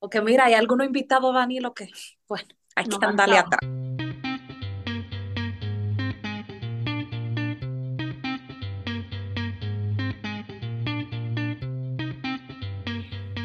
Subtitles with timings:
[0.00, 1.90] Porque mira, hay alguno invitado, Danilo, que,
[2.28, 3.60] bueno, hay que andarle atrás.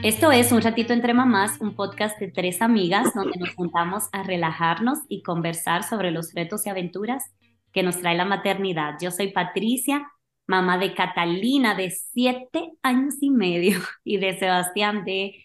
[0.02, 4.24] Esto es Un Ratito Entre Mamás, un podcast de tres amigas donde nos juntamos a
[4.24, 7.34] relajarnos y conversar sobre los retos y aventuras
[7.74, 8.94] que nos trae la maternidad.
[9.02, 10.10] Yo soy Patricia,
[10.48, 15.45] mamá de Catalina de siete años y medio y de Sebastián de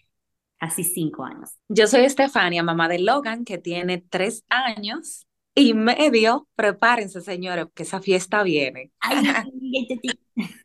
[0.61, 1.57] casi cinco años.
[1.69, 5.25] Yo soy Estefania, mamá de Logan, que tiene tres años
[5.55, 6.47] y medio.
[6.55, 8.91] Prepárense, señores, que esa fiesta viene.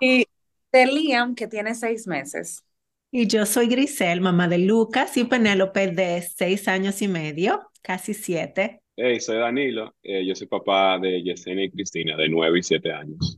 [0.00, 0.26] Y
[0.72, 2.64] de Liam, que tiene seis meses.
[3.12, 8.14] Y yo soy Grisel, mamá de Lucas y Penélope de seis años y medio, casi
[8.14, 8.80] siete.
[8.96, 12.92] Hey, soy Danilo, eh, yo soy papá de Yesenia y Cristina, de 9 y 7
[12.92, 13.36] años.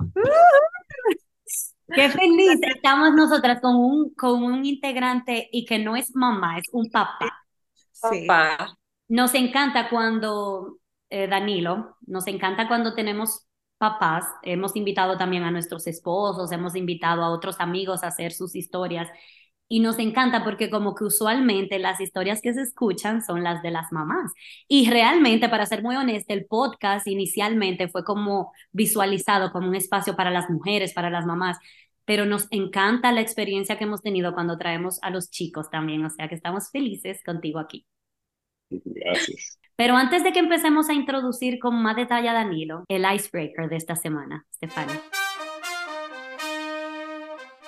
[1.89, 6.65] Qué feliz estamos nosotras con un, con un integrante y que no es mamá, es
[6.73, 7.45] un papá.
[7.93, 8.27] Sí.
[8.27, 8.77] Papá.
[9.09, 10.79] Nos encanta cuando,
[11.11, 13.47] eh, Danilo, nos encanta cuando tenemos
[13.79, 14.25] papás.
[14.43, 19.09] Hemos invitado también a nuestros esposos, hemos invitado a otros amigos a hacer sus historias.
[19.69, 23.73] Y nos encanta porque como que usualmente las historias que se escuchan son las de
[23.73, 24.33] las mamás.
[24.69, 30.15] Y realmente, para ser muy honesta, el podcast inicialmente fue como visualizado como un espacio
[30.15, 31.59] para las mujeres, para las mamás.
[32.05, 36.05] Pero nos encanta la experiencia que hemos tenido cuando traemos a los chicos también.
[36.05, 37.85] O sea que estamos felices contigo aquí.
[38.71, 39.59] Gracias.
[39.77, 43.77] Pero antes de que empecemos a introducir con más detalle a Danilo, el icebreaker de
[43.77, 45.03] esta semana, Stefania.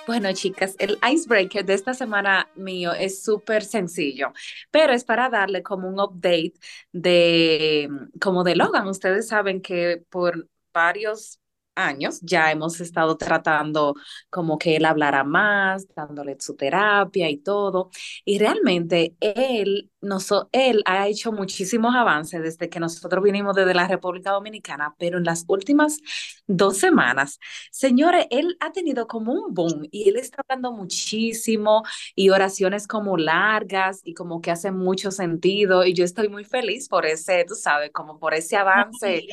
[0.08, 4.32] Bueno, chicas, el icebreaker de esta semana mío es súper sencillo,
[4.70, 6.54] pero es para darle como un update
[6.92, 8.88] de, como de Logan.
[8.88, 11.40] Ustedes saben que por varios
[11.78, 13.94] años ya hemos estado tratando
[14.30, 17.90] como que él hablara más, dándole su terapia y todo.
[18.24, 23.88] Y realmente él, noso- él ha hecho muchísimos avances desde que nosotros vinimos desde la
[23.88, 25.98] República Dominicana, pero en las últimas
[26.46, 27.38] dos semanas
[27.70, 31.82] Señores, él ha tenido como un boom y él está hablando muchísimo
[32.14, 36.88] y oraciones como largas y como que hacen mucho sentido y yo estoy muy feliz
[36.88, 39.26] por ese, tú sabes, como por ese avance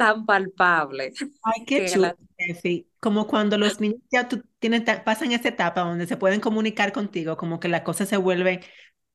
[0.00, 1.12] tan palpable
[1.42, 2.90] Ay, qué chulo, Steffi.
[3.00, 7.36] Como cuando los niños ya tú tienen, pasan esa etapa donde se pueden comunicar contigo,
[7.36, 8.60] como que la cosa se vuelve,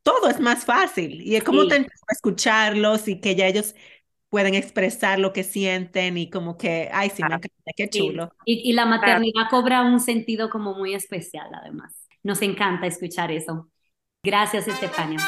[0.04, 1.22] todo es más fácil.
[1.22, 1.68] Y es como Sí.
[1.68, 3.76] te escucharlos y que ya ellos
[4.30, 8.10] pueden expresar lo que sienten y como que, ay, sí, me Ah, encanta, qué Sí.
[8.10, 8.32] chulo.
[8.46, 11.94] Y, y la maternidad cobra un sentido como muy especial, además.
[12.24, 13.70] Nos encanta escuchar eso.
[14.24, 15.20] Gracias, Estefania.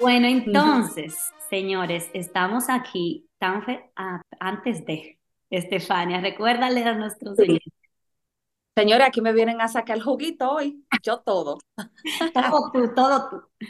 [0.00, 1.14] Bueno, entonces,
[1.52, 3.92] señores, estamos aquí tan fe-
[4.40, 5.18] antes de
[5.50, 6.18] Estefania.
[6.22, 7.36] Recuérdale a nuestros.
[8.74, 11.58] Señores, aquí me vienen a sacar el juguito hoy, yo todo.
[12.32, 13.66] Todo tú, todo tú.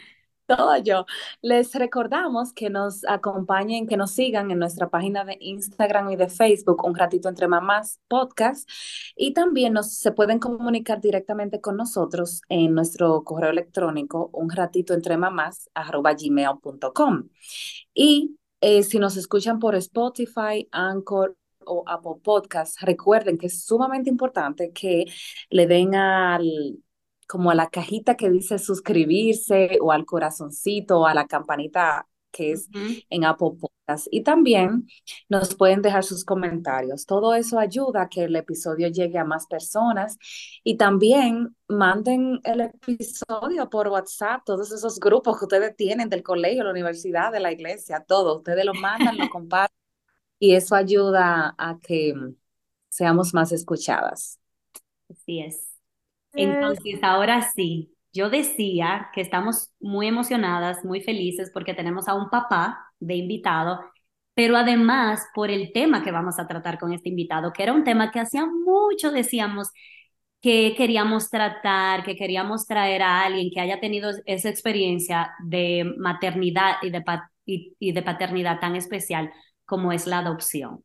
[0.57, 1.07] Todo yo.
[1.41, 6.29] Les recordamos que nos acompañen, que nos sigan en nuestra página de Instagram y de
[6.29, 8.69] Facebook, Un Ratito Entre Mamás Podcast.
[9.17, 14.93] Y también nos, se pueden comunicar directamente con nosotros en nuestro correo electrónico, un ratito
[14.93, 17.31] entre mamás, arroba gmail.com.
[17.95, 21.35] Y eh, si nos escuchan por Spotify, Anchor
[21.65, 25.07] o Apple Podcast, recuerden que es sumamente importante que
[25.49, 26.43] le den al
[27.33, 32.53] como a la cajita que dice suscribirse o al corazoncito o a la campanita que
[32.53, 32.69] es
[33.09, 34.07] en Apple Podcast.
[34.11, 34.87] Y también
[35.31, 37.07] nos pueden dejar sus comentarios.
[37.07, 40.19] Todo eso ayuda a que el episodio llegue a más personas.
[40.63, 46.65] Y también manden el episodio por WhatsApp, todos esos grupos que ustedes tienen del colegio,
[46.65, 48.39] la universidad, de la iglesia, todo.
[48.39, 49.77] Ustedes lo mandan, lo comparten
[50.39, 52.15] y eso ayuda a que
[52.91, 54.39] seamos más escuchadas.
[55.09, 55.72] Así es.
[56.37, 62.31] Entonces, ahora sí, yo decía que estamos muy emocionadas, muy felices porque tenemos a un
[62.31, 63.81] papá de invitado,
[64.35, 67.85] pero además por el tema que vamos a tratar con este invitado, que era un
[67.85, 69.71] tema que hacía mucho decíamos
[70.41, 76.77] que queríamos tratar, que queríamos traer a alguien que haya tenido esa experiencia de maternidad
[76.83, 77.05] y de,
[77.47, 79.33] y, y de paternidad tan especial
[79.65, 80.85] como es la adopción.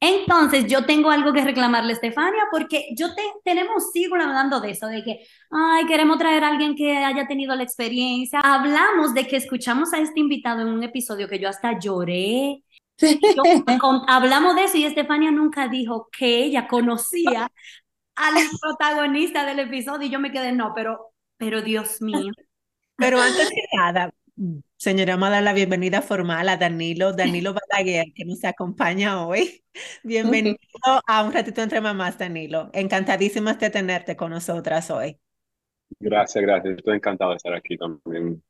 [0.00, 4.70] Entonces, yo tengo algo que reclamarle a Estefania porque yo te, tenemos siglos hablando de
[4.72, 8.40] eso, de que, ay, queremos traer a alguien que haya tenido la experiencia.
[8.40, 12.62] Hablamos de que escuchamos a este invitado en un episodio que yo hasta lloré.
[13.34, 13.48] Yo-
[13.78, 17.48] con- hablamos de eso y Estefania nunca dijo que ella conocía
[18.16, 22.32] al protagonista del episodio y yo me quedé, no, pero, pero Dios mío.
[22.98, 24.12] Pero antes que nada,
[24.76, 29.62] señora, vamos a dar la bienvenida formal a Danilo, Danilo Balaguer, que nos acompaña hoy.
[30.04, 30.58] Bienvenido
[31.06, 32.70] a Un Ratito Entre Mamás, Danilo.
[32.72, 35.18] Encantadísimas de tenerte con nosotras hoy.
[36.00, 36.78] Gracias, gracias.
[36.78, 38.42] Estoy encantado de estar aquí también.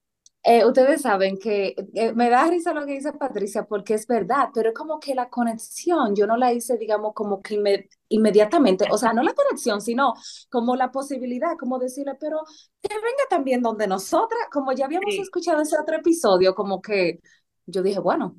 [0.43, 4.51] Eh, ustedes saben que eh, me da risa lo que dice Patricia porque es verdad,
[4.55, 8.87] pero es como que la conexión yo no la hice, digamos, como que inme- inmediatamente,
[8.93, 10.15] o sea, no la conexión, sino
[10.49, 12.39] como la posibilidad, como decirle, pero
[12.81, 15.23] que venga también donde nosotras, como ya habíamos Sí.
[15.23, 17.19] escuchado ese otro episodio, como que
[17.67, 18.37] yo dije, bueno,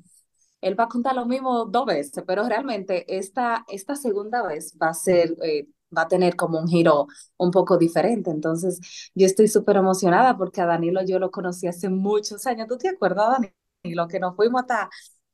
[0.62, 4.88] él va a contar lo mismo dos veces, pero realmente esta, esta segunda vez va
[4.90, 7.06] a ser, eh, va a tener como un giro
[7.36, 8.30] un poco diferente.
[8.30, 12.68] Entonces, yo estoy súper emocionada porque a Danilo yo lo conocí hace muchos años.
[12.68, 13.38] ¿Tú te acuerdas,
[13.82, 14.90] Danilo, que nos fuimos hasta,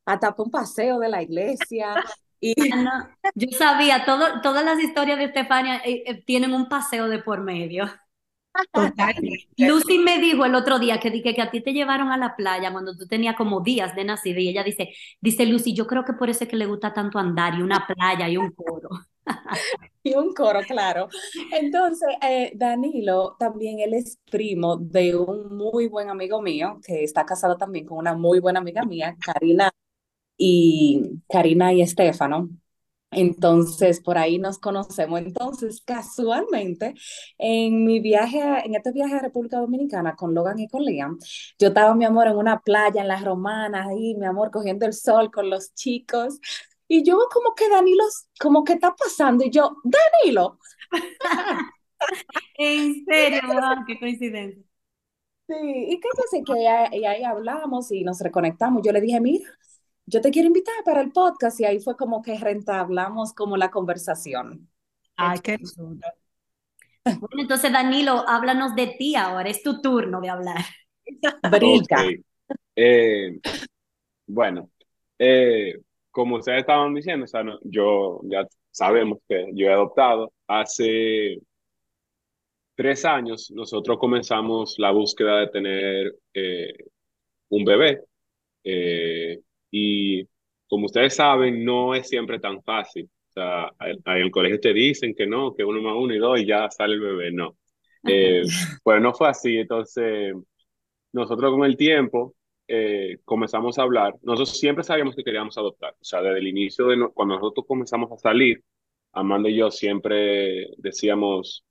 [0.07, 1.95] hasta un paseo de la iglesia?
[2.41, 3.31] Y Ah, no.
[3.35, 7.41] Yo sabía, todo, todas las historias de Estefania eh, eh, tienen un paseo de por
[7.41, 7.87] medio.
[8.73, 9.49] Totalmente.
[9.57, 12.37] Lucy me dijo el otro día que, dije que a ti te llevaron a la
[12.37, 14.91] playa cuando tú tenías como días de nacida y ella dice,
[15.21, 17.87] dice Lucy, yo creo que por eso es que le gusta tanto andar y una
[17.87, 18.91] playa y un coro.
[20.03, 21.09] y un coro, claro.
[21.53, 27.25] Entonces, eh, Danilo también, él es primo de un muy buen amigo mío que está
[27.27, 29.71] casado también con una muy buena amiga mía, Karina
[30.37, 32.51] y Karina y Estefano.
[33.11, 35.21] Entonces, por ahí nos conocemos.
[35.21, 36.95] Entonces, casualmente,
[37.39, 41.19] en mi viaje, en este viaje a República Dominicana con Logan y con Liam,
[41.59, 44.93] yo estaba, mi amor, en una playa en las Romanas, ahí, mi amor, cogiendo el
[44.93, 46.41] sol con los chicos.
[46.89, 48.05] Y yo como que Danilo,
[48.39, 49.45] como que está pasando.
[49.45, 50.59] Y yo, Danilo.
[52.59, 54.63] En serio, wow, qué coincidencia.
[55.47, 55.55] Sí,
[55.89, 58.83] y qué sé que y ahí hablamos y nos reconectamos.
[58.85, 59.49] Yo le dije, mira,
[60.07, 61.61] yo te quiero invitar para el podcast.
[61.61, 64.69] Y ahí fue como que rentablamos como la conversación.
[65.17, 65.99] Ay, qué chulo.
[67.05, 70.65] Bueno, entonces Danilo, háblanos de ti ahora, es tu turno de hablar.
[71.51, 71.97] Brilla.
[72.75, 73.39] Eh,
[74.27, 74.71] bueno,
[75.19, 75.81] eh,
[76.15, 80.33] como ustedes estaban diciendo, o sea, no- yo ya sabemos que yo he adoptado.
[80.49, 81.41] Hace
[82.75, 86.73] tres años nosotros comenzamos la búsqueda de tener eh,
[87.51, 88.03] un bebé.
[88.65, 89.41] Eh,
[89.71, 90.25] y
[90.69, 93.07] como ustedes saben, no es siempre tan fácil.
[93.31, 96.41] O sea, en el colegio te dicen que no, que uno más uno y dos
[96.41, 97.33] y ya sale el bebé.
[97.33, 97.57] No.
[98.07, 98.43] Eh,
[98.85, 99.59] pues no fue así.
[99.59, 100.35] Entonces,
[101.13, 102.35] nosotros con el tiempo
[102.69, 104.15] eh, comenzamos a hablar.
[104.23, 105.93] Nosotros siempre sabíamos que queríamos adoptar.
[106.01, 108.63] O sea, desde el inicio de no- cuando nosotros comenzamos a salir,
[109.13, 111.65] Amanda y yo siempre decíamos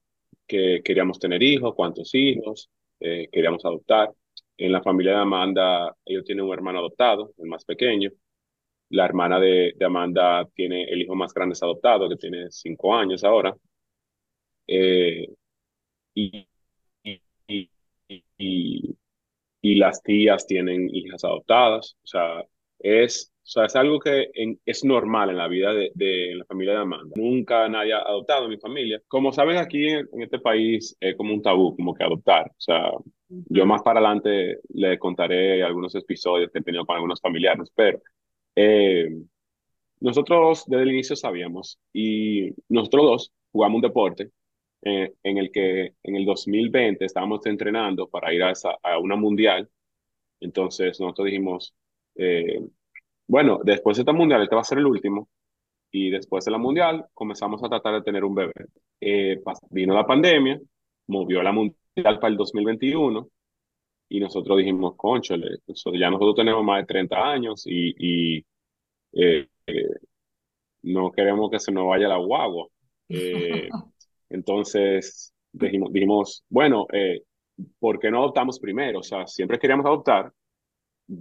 [0.47, 2.69] que queríamos tener hijos, cuántos hijos,
[2.99, 4.11] eh, queríamos adoptar.
[4.57, 8.11] En la familia de Amanda, ellos tienen un hermano adoptado, el más pequeño.
[8.89, 12.95] La hermana de, de Amanda tiene el hijo más grande es adoptado, que tiene cinco
[12.95, 13.55] años ahora.
[14.67, 15.27] Eh,
[16.15, 16.47] y,
[17.03, 17.71] y, y,
[18.37, 18.97] y-
[19.63, 21.97] y las tías tienen hijas adoptadas.
[22.03, 22.45] O sea,
[22.79, 26.39] es, o sea, es algo que en- es normal en la vida de, de en
[26.39, 27.13] la familia de Amanda.
[27.17, 29.01] Nunca nadie ha adoptado en mi familia.
[29.09, 32.47] Como sabes, aquí en, en este país es como un tabú, como que adoptar.
[32.51, 32.91] O sea,
[33.29, 38.01] yo más para adelante le contaré algunos episodios que he tenido con algunos familiares, pero
[38.55, 39.09] eh,
[40.01, 44.31] nosotros desde el inicio sabíamos y nosotros dos jugamos un deporte
[44.85, 49.15] eh, en el que en el 2020 estábamos entrenando para ir a, esa, a una
[49.15, 49.69] mundial.
[50.39, 51.73] Entonces nosotros dijimos,
[52.15, 52.61] eh,
[53.27, 55.29] bueno, después de esta mundial, este va a ser el último.
[55.91, 58.53] Y después de la mundial comenzamos a tratar de tener un bebé.
[58.99, 60.59] Eh, vino la pandemia,
[61.07, 63.29] movió la mundial para el 2021
[64.09, 68.45] y nosotros dijimos, conchole, ya nosotros tenemos más de 30 años y, y
[69.13, 69.89] eh, eh,
[70.83, 72.67] no queremos que se nos vaya la guagua.
[74.33, 77.21] Entonces dijimos, bueno, eh,
[77.79, 78.99] ¿por qué no adoptamos primero?
[78.99, 80.33] O sea, siempre queríamos adoptar,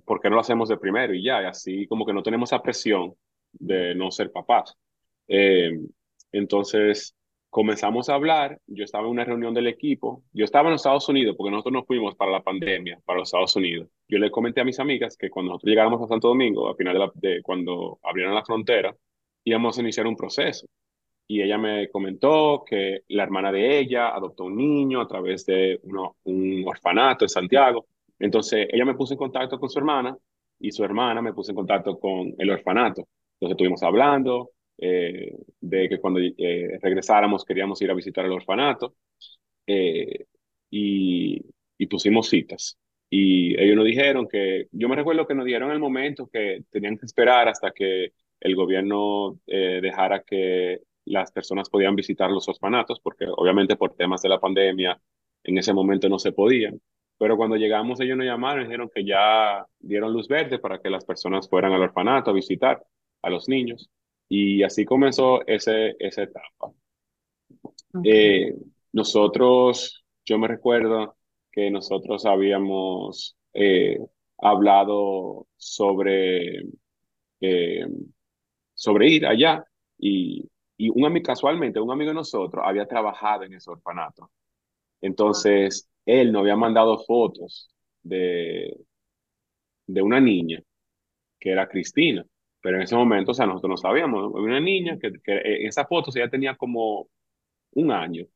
[0.04, 1.14] ¿por qué no lo hacemos de primero?
[1.14, 3.14] Y ya, y así como que no tenemos esa presión
[3.52, 4.74] de no ser papás.
[5.28, 5.78] Eh,
[6.32, 7.14] entonces
[7.50, 11.36] comenzamos a hablar, yo estaba en una reunión del equipo, yo estaba en Estados Unidos
[11.36, 13.88] porque nosotros nos fuimos para la pandemia, para los Estados Unidos.
[14.08, 17.12] Yo le comenté a mis amigas que cuando nosotros llegáramos a Santo Domingo, al final
[17.14, 18.96] de, de cuando abrieron la frontera,
[19.44, 20.66] íbamos a iniciar un proceso.
[21.26, 25.80] Y ella me comentó que la hermana de ella adoptó un niño a través de
[25.84, 27.86] uno- un orfanato en Santiago.
[28.18, 30.16] Entonces ella me puso en contacto con su hermana
[30.60, 33.08] y su hermana me puso en contacto con el orfanato.
[33.34, 38.94] Entonces estuvimos hablando eh, de que cuando eh, regresáramos queríamos ir a visitar el orfanato
[39.66, 40.26] eh,
[40.70, 41.42] y,
[41.78, 42.78] y pusimos citas.
[43.10, 46.96] Y ellos nos dijeron que, yo me recuerdo que nos dieron el momento que tenían
[46.98, 53.00] que esperar hasta que el gobierno eh, dejara que las personas podían visitar los orfanatos,
[53.00, 55.00] porque obviamente por temas de la pandemia
[55.44, 56.72] en ese momento no se podía.
[57.18, 60.90] Pero cuando llegamos ellos nos llamaron y dijeron que ya dieron luz verde para que
[60.90, 62.82] las personas fueran al orfanato a visitar
[63.22, 63.90] a los niños.
[64.28, 66.72] Y así comenzó ese, esa etapa.
[67.94, 68.02] Ok.
[68.04, 68.54] Eh,
[68.92, 71.16] nosotros yo me recuerdo
[71.50, 73.98] que nosotros habíamos eh,
[74.38, 76.62] hablado sobre,
[77.40, 77.86] eh,
[78.74, 79.64] sobre ir allá
[79.98, 80.48] y,
[80.82, 84.32] y un amigo, casualmente, un amigo de nosotros había trabajado en ese orfanato.
[85.00, 87.70] Entonces, él nos había mandado fotos
[88.02, 88.76] de,
[89.86, 90.60] de una niña
[91.38, 92.26] que era Cristina,
[92.60, 95.86] pero en ese momento, o sea, nosotros no sabíamos, una niña que, que en esa
[95.86, 97.08] foto ya tenía como
[97.74, 98.26] un año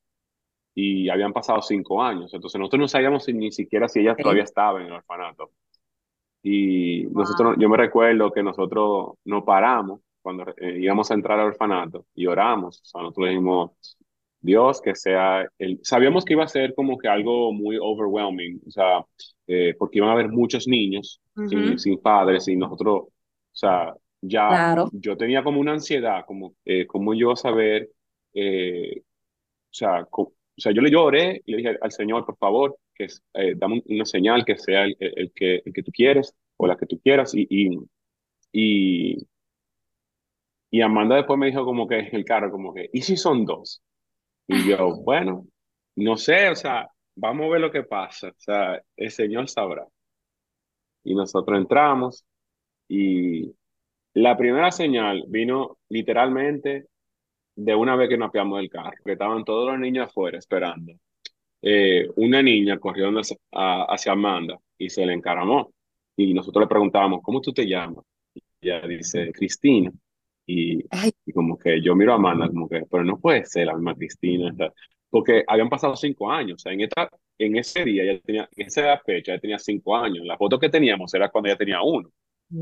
[0.74, 4.80] y habían pasado cinco años, entonces nosotros no sabíamos ni siquiera si ella todavía estaba
[4.80, 5.50] en el orfanato.
[6.44, 11.48] Y nosotros, yo me recuerdo que nosotros nos paramos cuando eh, íbamos a entrar al
[11.48, 13.72] orfanato y oramos, o sea, nosotros dijimos,
[14.40, 15.80] Dios, que sea, el...
[15.82, 19.04] sabíamos que iba a ser como que algo muy overwhelming, o sea,
[19.46, 23.12] eh, porque iban a haber muchos niños sin, sin, padres y nosotros, o
[23.52, 24.90] sea, ya Claro.
[24.90, 27.90] yo tenía como una ansiedad, como, eh, como yo saber,
[28.34, 29.02] eh,
[29.70, 33.06] o sea, o sea, yo le lloré y le dije al Señor, por favor, que
[33.34, 36.66] eh, dame una señal que sea el, el- el que, el que tú quieres o
[36.66, 37.78] la que tú quieras y, y,
[38.52, 39.26] y,
[40.76, 43.82] y Amanda después me dijo como que el carro, como que, ¿y si son dos?
[44.46, 45.46] Y yo, bueno,
[45.94, 49.86] no sé, o sea, vamos a ver lo que pasa, o sea, el Señor sabrá.
[51.02, 52.26] Y nosotros entramos
[52.88, 53.54] y
[54.12, 56.88] la primera señal vino literalmente
[57.54, 60.92] de una vez que nos apeamos del carro, que estaban todos los niños afuera esperando.
[61.62, 65.72] Eh, una niña corrió hacia, hacia Amanda y se le encaramó.
[66.18, 68.04] Y nosotros le preguntábamos, ¿cómo tú te llamas?
[68.34, 69.90] Y ella dice, Cristina.
[70.46, 70.84] Y,
[71.26, 73.94] y como que yo miro a Amanda, como que, pero no puede ser la misma
[73.96, 74.52] Cristina.
[74.56, 74.72] sea,
[75.10, 76.56] Porque habían pasado cinco años.
[76.56, 79.96] O sea, en, esta, en ese día, ella tenía, en esa fecha, ella tenía cinco
[79.96, 80.24] años.
[80.26, 82.08] La foto que teníamos era cuando ella tenía uno.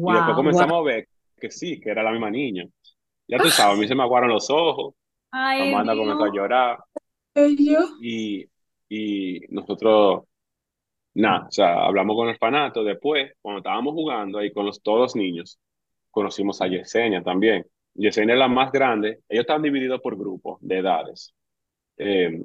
[0.04, 0.36] Y después Wow.
[0.36, 1.08] comenzamos a ver
[1.40, 2.66] que sí, que era la misma niña.
[3.28, 4.94] Ya tú sabes, a mí se me aguaron los ojos,
[5.30, 6.78] Ay, Amanda comenzó a llorar
[7.96, 8.44] y,
[8.88, 10.24] y nosotros,
[11.14, 12.84] nada, o sea, hablamos con el orfanato.
[12.84, 15.58] Después, cuando estábamos jugando ahí con los, todos los niños,
[16.10, 17.66] conocimos a Yesenia también.
[17.94, 21.34] Yesenia es la más grande, ellos están divididos por grupos de edades.
[21.96, 22.40] Eh,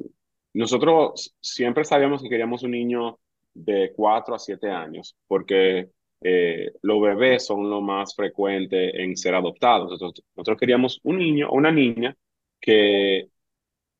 [0.53, 3.19] nosotros siempre sabíamos que queríamos un niño
[3.53, 5.89] de 4 a 7 años, porque
[6.21, 9.91] eh, los bebés son lo más frecuente en ser adoptados.
[9.91, 12.15] Nosotros, nosotros queríamos un niño o una niña
[12.59, 13.29] que,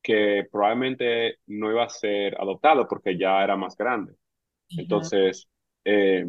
[0.02, 4.14] que probablemente no iba a ser adoptado porque ya era más grande.
[4.76, 5.48] Entonces,
[5.84, 6.26] eh,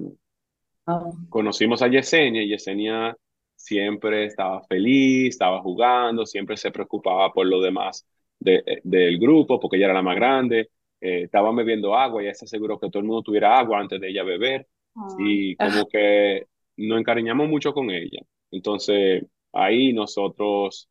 [0.86, 1.14] Wow.
[1.30, 3.16] conocimos a Yesenia y Yesenia
[3.64, 8.06] siempre estaba feliz, estaba jugando, siempre se preocupaba por lo demás
[8.40, 12.26] de, eh, del grupo porque ella era la más grande, eh, estaban bebiendo agua y
[12.26, 14.68] ella se aseguró que todo el mundo tuviera agua antes de ella beber
[15.16, 18.20] y como que nos encariñamos mucho con ella.
[18.52, 20.90] Entonces ahí nosotros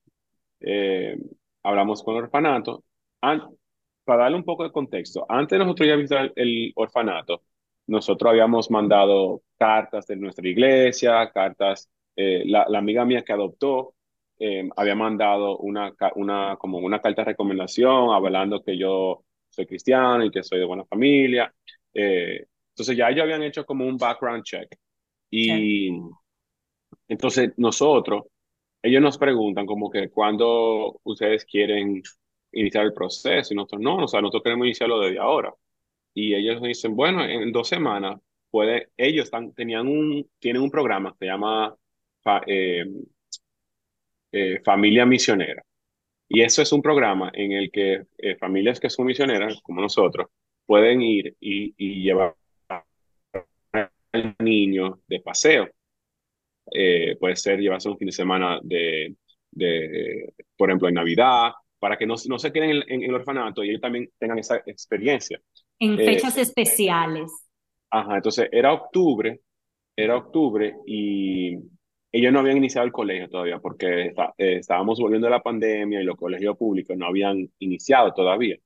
[0.60, 1.16] eh,
[1.62, 2.84] hablamos con el orfanato.
[3.20, 3.48] An-
[4.04, 7.42] para darle un poco de contexto, antes nosotros ir a visitar el orfanato,
[7.86, 11.88] nosotros habíamos mandado cartas de nuestra iglesia, cartas,
[12.22, 13.94] eh, la, la amiga mía que adoptó
[14.38, 20.22] eh, había mandado una, una, como una carta de recomendación hablando que yo soy cristiano
[20.24, 21.52] y que soy de buena familia.
[21.94, 24.68] Eh, entonces ya ellos habían hecho como un background check.
[25.30, 25.90] Y
[27.08, 28.24] entonces nosotros,
[28.82, 32.02] ellos nos preguntan como que cuándo ustedes quieren
[32.52, 35.54] iniciar el proceso y nosotros no, o sea, nosotros queremos iniciarlo desde ahora.
[36.14, 40.70] Y ellos nos dicen, bueno, en dos semanas puede, ellos están, tenían un, tienen un
[40.70, 41.76] programa que se llama
[42.22, 42.84] fa- eh,
[44.32, 45.62] eh, Familia Misionera.
[46.28, 50.28] Y eso es un programa en el que eh, familias que son misioneras, como nosotros,
[50.64, 52.36] pueden ir y, y llevar
[54.12, 55.68] al niño de paseo.
[56.72, 59.16] Eh, puede ser llevarse un fin de semana de,
[59.50, 61.50] de por ejemplo, en Navidad,
[61.80, 64.56] para que no, no se queden en, en el orfanato y ellos también tengan esa
[64.66, 65.40] experiencia.
[65.80, 67.32] En Eh, fechas especiales.
[67.90, 69.40] Ajá, entonces era octubre,
[69.96, 71.56] era octubre y
[72.12, 76.00] ellos no habían iniciado el colegio todavía porque está- eh, estábamos volviendo de la pandemia
[76.00, 78.56] y los colegios públicos no habían iniciado todavía.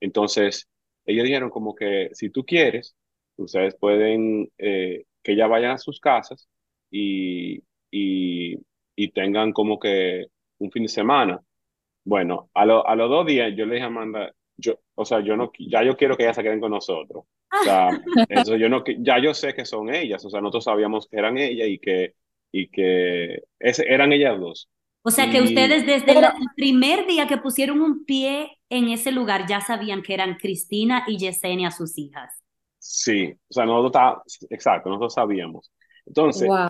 [0.00, 0.68] Entonces,
[1.06, 2.96] ellos dijeron como que si tú quieres,
[3.36, 6.48] ustedes pueden eh, que ya vayan a sus casas
[6.90, 8.56] y, y,
[8.96, 10.26] y tengan como que
[10.58, 11.40] un fin de semana.
[12.04, 15.20] Bueno, a, lo- a los dos días yo le dije a Amanda, yo, o sea,
[15.20, 17.24] yo no, ya yo quiero que ellas se queden con nosotros.
[17.24, 17.90] O sea,
[18.28, 21.38] eso yo no, ya yo sé que son ellas, o sea, nosotros sabíamos que eran
[21.38, 22.14] ellas y que,
[22.52, 24.70] y que ese, eran ellas dos.
[25.02, 29.10] O sea que Y- ustedes desde el primer día que pusieron un pie en ese
[29.12, 32.32] lugar ya sabían que eran Cristina y Yesenia sus hijas.
[32.78, 35.70] Sí, o sea, nosotros está, exacto, nosotros sabíamos.
[36.06, 36.68] Entonces, Wow.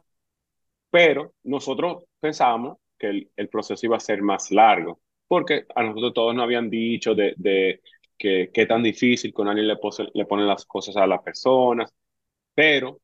[0.91, 6.13] pero nosotros pensábamos que el, el proceso iba a ser más largo, porque a nosotros
[6.15, 7.81] todos nos habían dicho de, de
[8.19, 11.93] que qué tan difícil con alguien le, pose, le ponen las cosas a las personas,
[12.55, 13.01] pero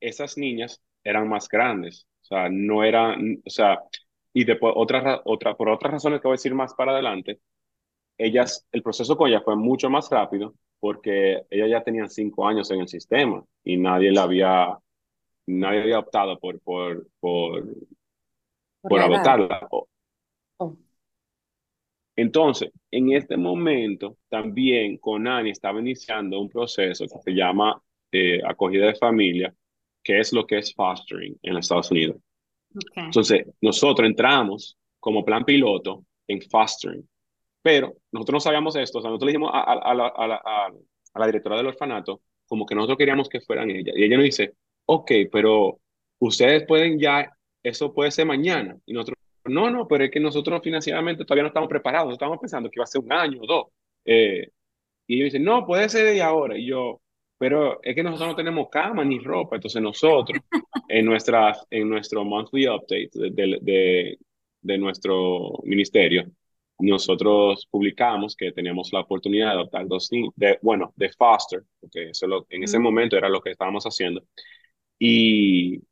[0.00, 3.80] esas niñas eran más grandes, o sea, no eran, o sea,
[4.32, 7.40] y después otra, otra, por otras razones que voy a decir más para adelante,
[8.18, 12.70] ellas, el proceso con ellas fue mucho más rápido porque ellas ya tenían cinco años
[12.70, 14.78] en el sistema y nadie la había,
[15.46, 17.64] nadie había optado por, por, por,
[18.82, 19.68] por, adoptarla.
[19.70, 19.86] Oh.
[22.16, 28.86] Entonces, en este momento, también Conani estaba iniciando un proceso que se llama eh, acogida
[28.86, 29.54] de familia,
[30.06, 32.18] que es lo que es fostering en los Estados Unidos.
[32.94, 37.08] Entonces, nosotros entramos como plan piloto en fostering,
[37.60, 41.26] pero nosotros no sabíamos esto, o sea, nosotros le dijimos a, a, la, a, la,
[41.26, 45.10] directora del orfanato como que nosotros queríamos que fueran ella, y ella nos dice, ok,
[45.32, 45.80] pero
[46.20, 50.60] ustedes pueden ya, eso puede ser mañana, y nosotros, no, no, pero es que nosotros
[50.62, 53.66] financieramente todavía no estamos preparados, estamos pensando que iba a ser un año o dos,
[54.04, 54.50] eh,
[55.08, 57.00] y ellos dicen, no, puede ser de ahora, y yo,
[57.38, 60.40] pero es que nosotros no tenemos cama ni ropa, entonces nosotros
[60.88, 64.18] en, nuestra, en nuestro monthly update de, de,
[64.62, 66.24] de, nuestro ministerio,
[66.78, 72.26] nosotros publicamos que teníamos la oportunidad de adoptar dos de, bueno, de foster, porque eso
[72.26, 74.22] lo, en ese momento era lo que estábamos haciendo,
[74.98, 75.82] y,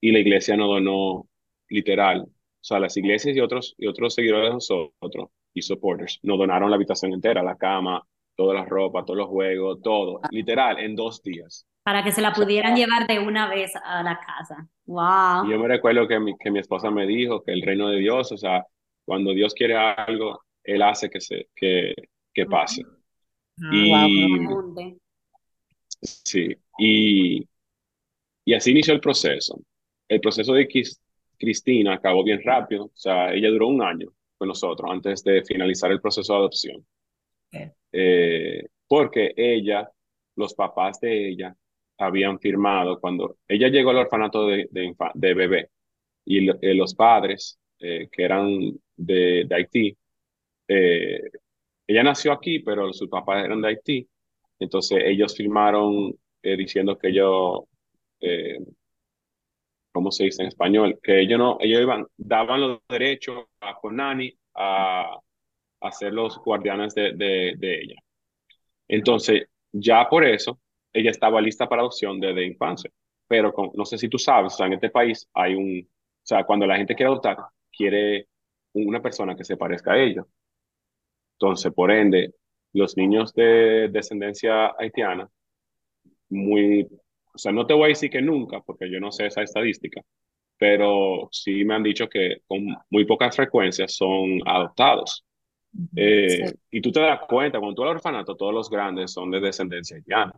[0.00, 1.28] y la iglesia nos donó
[1.68, 6.38] literal, o sea, las iglesias y otros, y otros seguidores de nosotros y supporters nos
[6.38, 8.06] donaron la habitación entera, la cama,
[8.40, 11.66] todas las ropas, todos los juegos, todo, literal, en dos días.
[11.82, 14.66] Para que se la pudieran llevar de una vez a la casa.
[14.86, 15.50] ¡Wow!
[15.50, 18.32] yo me recuerdo que mi, que mi esposa me dijo que el reino de Dios,
[18.32, 18.64] o sea,
[19.04, 21.92] cuando Dios quiere algo, Él hace que, se, que,
[22.32, 22.82] que pase.
[23.62, 24.48] Ah, y,
[26.00, 27.46] sí, y,
[28.46, 29.60] y así inició el proceso.
[30.08, 30.66] El proceso de
[31.36, 35.92] Cristina acabó bien rápido, o sea, ella duró un año con nosotros antes de finalizar
[35.92, 36.86] el proceso de adopción.
[37.92, 39.90] Eh, porque ella,
[40.36, 41.56] los papás de ella,
[41.98, 45.70] habían firmado cuando ella llegó al orfanato de, de, bebé
[46.24, 48.48] y eh, los padres eh, que eran
[48.96, 49.96] de, de Haití,
[50.66, 54.08] ella nació aquí, pero sus papás eran de Haití,
[54.60, 57.64] entonces ellos firmaron diciendo que ellos,
[59.92, 60.98] ¿cómo se dice en español?
[61.02, 65.18] Que ellos no, ellos iban, daban los derechos a Conani a
[65.80, 67.96] a los guardianes de, de, ella.
[68.88, 70.60] Entonces, ya por eso,
[70.92, 72.90] ella estaba lista para adopción desde infancia.
[73.28, 76.76] Pero no sé si tú sabes, en este país hay un, o sea, cuando la
[76.76, 77.38] gente quiere adoptar,
[77.72, 78.28] quiere
[78.72, 80.24] una persona que se parezca a ella.
[81.34, 82.34] Entonces, por ende,
[82.72, 85.28] los niños de descendencia haitiana,
[86.28, 86.86] muy,
[87.34, 90.02] o sea, no te voy a decir que nunca, porque yo no sé esa estadística,
[90.58, 95.24] pero sí me han dicho que con muy pocas frecuencias son adoptados.
[95.94, 99.40] Eh, y tú te das cuenta, cuando tú al orfanato, todos los grandes son de
[99.40, 100.34] descendencia haitiana,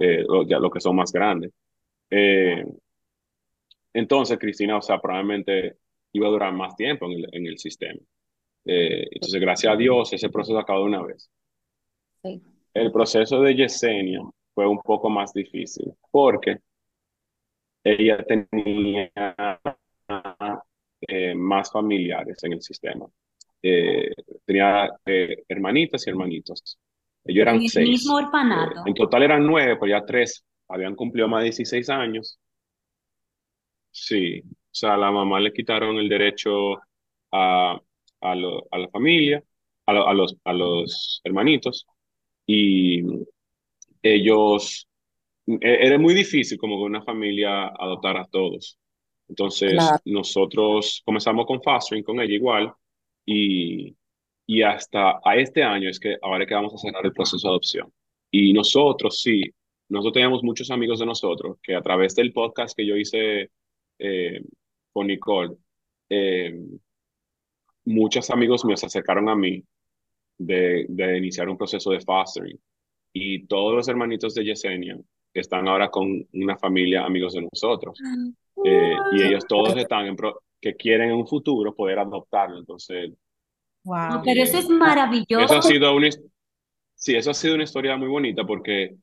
[0.00, 1.52] eh, los que son más grandes.
[2.10, 2.64] Eh,
[3.92, 5.76] entonces, Cristina, o sea, probablemente
[6.12, 8.00] iba a durar más tiempo en el, en el sistema.
[8.64, 11.30] Eh, entonces, gracias a Dios, ese proceso acabó de una vez.
[12.22, 12.42] Sí.
[12.74, 14.20] El proceso de Yesenia
[14.54, 16.60] fue un poco más difícil porque
[17.84, 19.10] ella tenía
[21.34, 23.06] más familiares en el sistema.
[23.62, 24.10] Eh,
[24.44, 26.78] tenía eh, hermanitas y hermanitos.
[27.24, 27.88] Ellos eran ¿En seis.
[27.88, 28.80] mismo orfanato?
[28.80, 32.38] Eh, en total eran nueve, pues ya tres habían cumplido más de 16 años.
[33.90, 36.76] Sí, o sea, a la mamá le quitaron el derecho
[37.32, 37.78] a,
[38.20, 38.34] a, a
[38.78, 39.42] la familia,
[39.86, 41.86] a, a, los, a los hermanitos,
[42.46, 43.02] y
[44.02, 44.88] ellos,
[45.46, 48.78] e, era muy difícil como que una familia adoptar a todos.
[49.28, 52.72] Entonces, nosotros comenzamos con fostering con ella igual,
[53.24, 53.96] y,
[54.46, 57.52] y hasta a este año es que ahora que vamos a cerrar el proceso de
[57.52, 57.92] adopción.
[58.30, 59.42] Y nosotros sí,
[59.88, 63.50] nosotros teníamos muchos amigos de nosotros que a través del podcast que yo hice
[63.98, 64.42] eh,
[64.92, 65.56] con Nicole,
[66.08, 66.58] eh,
[67.84, 69.62] muchos amigos míos se acercaron a mí
[70.38, 72.58] de, de, iniciar un proceso de fostering.
[73.12, 74.98] Y todos los hermanitos de Yesenia
[75.34, 77.98] están ahora con una familia amigos de nosotros.
[78.64, 80.16] Eh, y ellos todos están en,
[80.62, 82.58] que quieren en un futuro poder adoptarlo.
[82.58, 83.10] Entonces,
[83.84, 84.22] wow.
[84.24, 85.44] pero eso es maravilloso.
[85.44, 86.08] Eso ha sido una,
[86.94, 88.94] sí, eso ha sido una historia muy bonita porque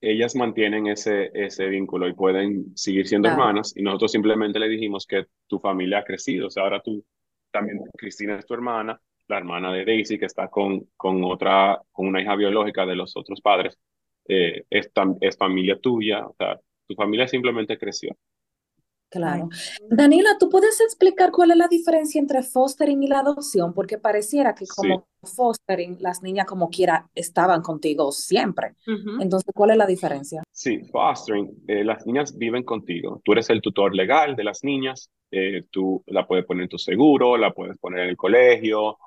[0.00, 5.06] ellas mantienen ese, ese vínculo y pueden seguir siendo hermanas y nosotros simplemente le dijimos
[5.06, 7.04] que tu familia ha crecido, o sea, ahora tú
[7.50, 12.06] también, Cristina es tu hermana, la hermana de Daisy que está con, con otra, con
[12.06, 13.76] una hija biológica de los otros padres,
[14.28, 18.16] eh, es, es familia tuya, o sea, tu familia simplemente creció.
[19.08, 19.48] Claro.
[19.88, 23.72] Danila, ¿tú puedes explicar cuál es la diferencia entre fostering y la adopción?
[23.72, 28.74] Porque pareciera que Sí, como fostering, las niñas como quiera estaban contigo siempre.
[29.20, 30.42] Entonces, ¿cuál es la diferencia?
[30.50, 33.20] sí, fostering, eh, las niñas viven contigo.
[33.24, 36.78] Tú eres el tutor legal de las niñas, eh, tú la puedes poner en tu
[36.78, 38.98] seguro, la puedes poner en el colegio.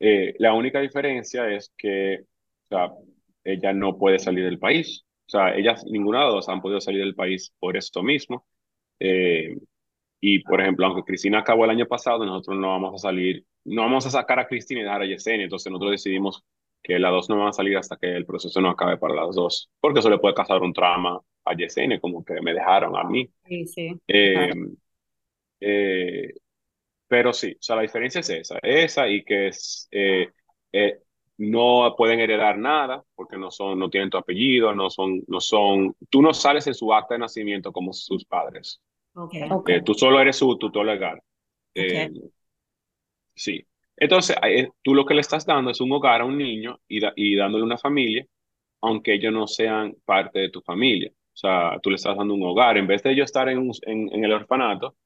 [0.00, 2.92] Eh, la única diferencia es que, o sea,
[3.44, 5.04] ella no puede salir del país.
[5.26, 8.46] O sea, ellas, ninguna de las dos han podido salir del país por esto mismo.
[9.00, 9.56] Eh,
[10.20, 13.82] y, por ejemplo, aunque Cristina acabó el año pasado, nosotros no vamos a salir, no
[13.82, 15.44] vamos a sacar a Cristina y dejar a Yesenia.
[15.44, 16.44] Entonces, nosotros decidimos
[16.82, 19.34] que las dos no van a salir hasta que el proceso no acabe para las
[19.34, 23.04] dos, porque eso le puede causar un trauma a Yesenia, como que me dejaron a
[23.04, 23.28] mí.
[23.46, 24.00] Sí, sí.
[24.08, 24.70] Eh, Claro.
[25.60, 26.34] eh,
[27.08, 30.30] pero sí, o sea, la diferencia es esa, esa y que es, eh,
[30.72, 31.00] eh,
[31.38, 35.96] no pueden heredar nada porque no son, no tienen tu apellido, no son, no son,
[36.10, 38.80] tú no sales en su acta de nacimiento como sus padres.
[39.24, 39.34] Ok.
[39.50, 39.68] Ok.
[39.70, 41.20] Eh, tú solo eres su tutor legal.
[41.74, 42.08] Eh,
[43.34, 43.64] sí.
[43.96, 47.00] Entonces, eh, tú lo que le estás dando es un hogar a un niño y,
[47.00, 48.24] da- y dándole una familia,
[48.82, 51.10] aunque ellos no sean parte de tu familia.
[51.12, 52.78] O sea, tú le estás dando un hogar.
[52.78, 54.96] En vez de ellos estar en, un- en, en el orfanato,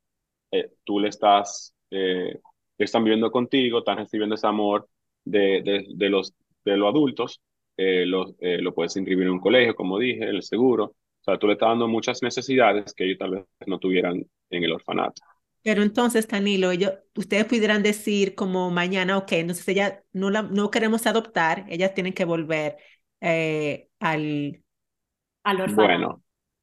[0.53, 2.41] eh, tú le estás, eh,
[2.79, 4.89] están viviendo contigo, están recibiendo ese amor
[5.25, 7.43] de, de, de los, de los adultos,
[7.77, 10.95] eh, los, eh, lo puedes inscribir en un colegio, como dije, el seguro.
[11.23, 14.65] O sea, tú le estás dando muchas necesidades que ellos tal vez no tuvieran en
[14.65, 15.23] el orfanato.
[15.63, 20.71] Pero entonces, Danilo, ellos, ustedes pudieran decir como mañana, ok, entonces ella no la no
[20.73, 22.77] queremos adoptar, ellas tienen que volver
[23.21, 24.61] eh, al...
[25.45, 25.83] Al orfanato.
[25.83, 26.23] Bueno,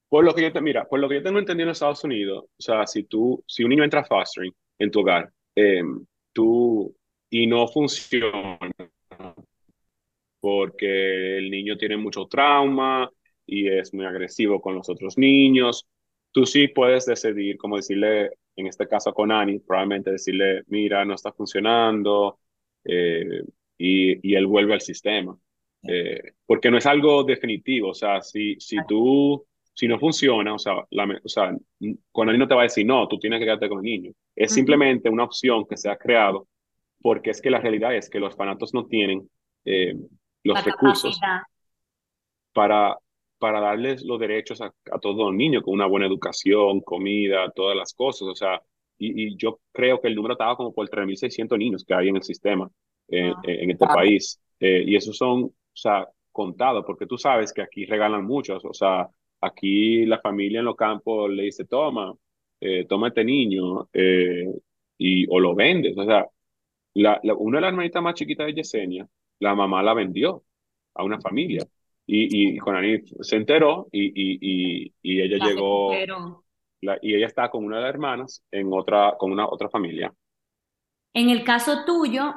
[0.10, 2.44] por lo que yo te, mira, por lo que yo tengo entendido en Estados Unidos,
[2.46, 5.82] o sea, si tú, si un niño entra a fostering en tu hogar, eh,
[6.34, 6.94] tú,
[7.30, 8.60] y no funciona,
[10.42, 13.10] porque el niño tiene mucho trauma
[13.50, 15.88] y es muy agresivo con los otros niños,
[16.32, 21.16] tú sí puedes decidir, como decirle, en este caso con Annie, probablemente decirle, mira, no
[21.16, 22.40] está funcionando,
[22.86, 23.44] eh,
[23.78, 25.38] y, y él vuelve al sistema.
[25.88, 30.60] Eh, porque no es algo definitivo, o sea, si, si tú, si no funciona, o
[30.60, 31.56] sea, la, o sea,
[32.12, 34.12] con Annie no te va a decir, no, tú tienes que quedarte con el niño.
[34.36, 34.56] Es Ujú.
[34.56, 36.48] simplemente una opción que se ha creado
[37.02, 39.30] porque es que la realidad es que los orfanatos no tienen
[39.66, 39.96] eh,
[40.44, 41.42] los La recursos capacidad.
[42.54, 42.98] para,
[43.40, 47.76] para darles los derechos a, a todos los niños con una buena educación, comida, todas
[47.78, 48.28] las cosas.
[48.30, 48.62] O sea,
[48.98, 52.18] y, y yo creo que el número estaba como por 3.600 niños que hay en
[52.18, 52.70] el sistema
[53.08, 53.44] eh, Wow.
[53.44, 53.96] en este Wow.
[53.96, 54.40] país.
[54.60, 58.64] Eh, y esos son, o sea, contados, porque tú sabes que aquí regalan muchos.
[58.66, 59.10] O sea,
[59.42, 62.14] aquí la familia en los campos le dice, toma,
[62.60, 64.46] eh, toma este niño, eh,
[64.98, 65.98] y, o lo vendes.
[65.98, 66.28] O sea,
[66.94, 69.08] la, la- una de las hermanitas más chiquitas de Yesenia,
[69.40, 70.44] la mamá la vendió
[70.96, 71.68] a una familia.
[72.12, 74.40] Y, y Conani se enteró y, y,
[74.88, 76.08] y, y ella La llegó,
[76.82, 80.14] la- y ella está con una de las hermanas en otra, con una otra familia.
[81.14, 82.34] En el caso tuyo,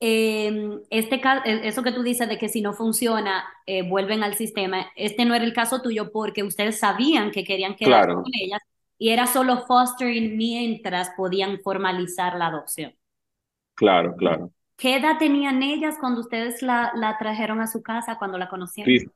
[0.00, 4.34] eh, este, eh, eso que tú dices de que si no funciona, eh, vuelven al
[4.36, 8.32] sistema, este no era el caso tuyo porque ustedes sabían que querían quedarse Claro, con
[8.40, 8.60] ellas
[8.98, 12.94] y era solo fostering mientras podían formalizar la adopción.
[13.74, 14.52] claro, claro.
[14.76, 18.94] ¿Qué edad tenían ellas cuando ustedes la, la trajeron a su casa, cuando la conocieron?
[18.94, 19.10] Cris-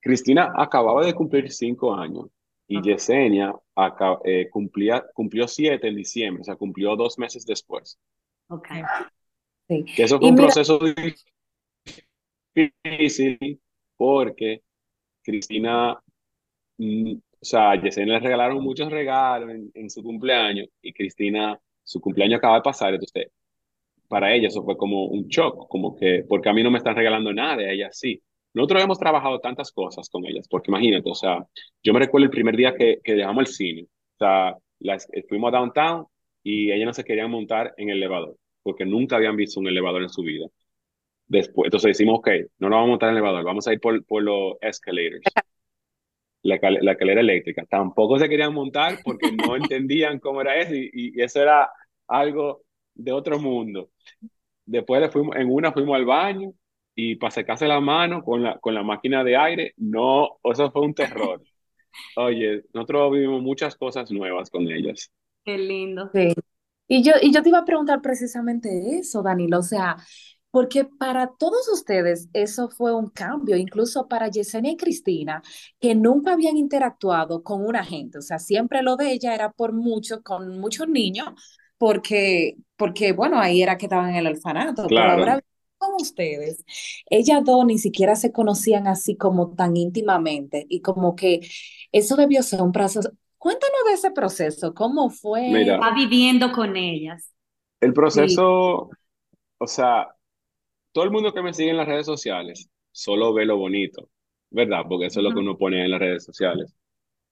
[0.00, 2.26] Cristina acababa de cumplir cinco años
[2.68, 2.82] y.
[2.82, 7.98] Yesenia aca- eh, cumplía, cumplió siete en diciembre, o sea, cumplió dos meses después.
[8.48, 8.68] Ok.
[9.68, 9.86] Sí.
[9.94, 10.78] Que eso fue Y un mira, proceso
[12.54, 13.60] difícil
[13.96, 14.62] porque
[15.22, 15.98] Cristina,
[16.78, 21.60] mm, o sea, a Yesenia le regalaron muchos regalos en, en su cumpleaños y Cristina,
[21.84, 23.30] su cumpleaños acaba de pasar, entonces
[24.12, 26.94] para ella eso fue como un shock, como que, porque a mí no me están
[26.94, 28.22] regalando nada, a ella sí.
[28.52, 31.46] Nosotros hemos trabajado tantas cosas con ellas, porque imagínate, o sea,
[31.82, 35.48] yo me recuerdo el primer día que, que dejamos el cine, o sea, las, fuimos
[35.48, 36.06] a downtown
[36.42, 40.02] y ellas no se querían montar en el elevador, porque nunca habían visto un elevador
[40.02, 40.46] en su vida.
[41.26, 43.80] Después, entonces decimos, ok, no nos vamos a montar en el elevador, vamos a ir
[43.80, 45.22] por, por los escalators,
[46.42, 47.64] la, la escalera eléctrica.
[47.64, 51.70] Tampoco se querían montar porque no entendían cómo era eso y, y eso era
[52.08, 52.62] algo
[52.94, 53.90] de otro mundo.
[54.64, 56.52] Después le fuimos, en una fuimos al baño
[56.94, 60.82] y para secarse la mano con la, con la máquina de aire, no, eso fue
[60.82, 61.42] un terror.
[62.16, 65.10] Oye, nosotros vivimos muchas cosas nuevas con ellas.
[65.44, 66.10] Qué lindo.
[66.12, 66.34] Sí.
[66.88, 69.96] Y yo, y yo te iba a preguntar precisamente eso, Danilo, o sea,
[70.50, 75.42] porque para todos ustedes eso fue un cambio, incluso para Yesenia y Cristina,
[75.80, 79.72] que nunca habían interactuado con una gente, o sea, siempre lo de ella era por
[79.72, 81.28] mucho, con muchos niños,
[81.82, 85.40] porque, porque bueno, ahí era que estaban en el orfanato, pero ahora Claro,
[85.78, 86.64] con ustedes,
[87.10, 91.40] ellas dos ni siquiera se conocían así como tan íntimamente y como que
[91.90, 95.48] eso debió ser un proceso, Cuéntanos de ese proceso, ¿cómo fue?
[95.48, 95.76] Mira.
[95.76, 97.34] Va viviendo con ellas.
[97.80, 98.88] El proceso,
[99.58, 100.06] o sea,
[100.92, 104.08] todo el mundo que me sigue en las redes sociales solo ve lo bonito,
[104.50, 104.82] ¿verdad?
[104.88, 106.76] Porque eso es lo que uno pone en las redes sociales.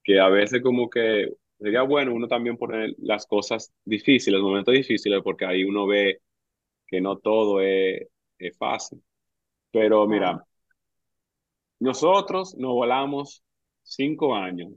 [0.03, 1.29] Que a veces como que
[1.61, 6.21] sería bueno uno también poner las cosas difíciles, los momentos difíciles, porque ahí uno ve
[6.87, 9.03] que no todo es, es fácil.
[9.71, 10.45] Pero mira,
[11.79, 13.43] nosotros nos volamos
[13.83, 14.73] cinco años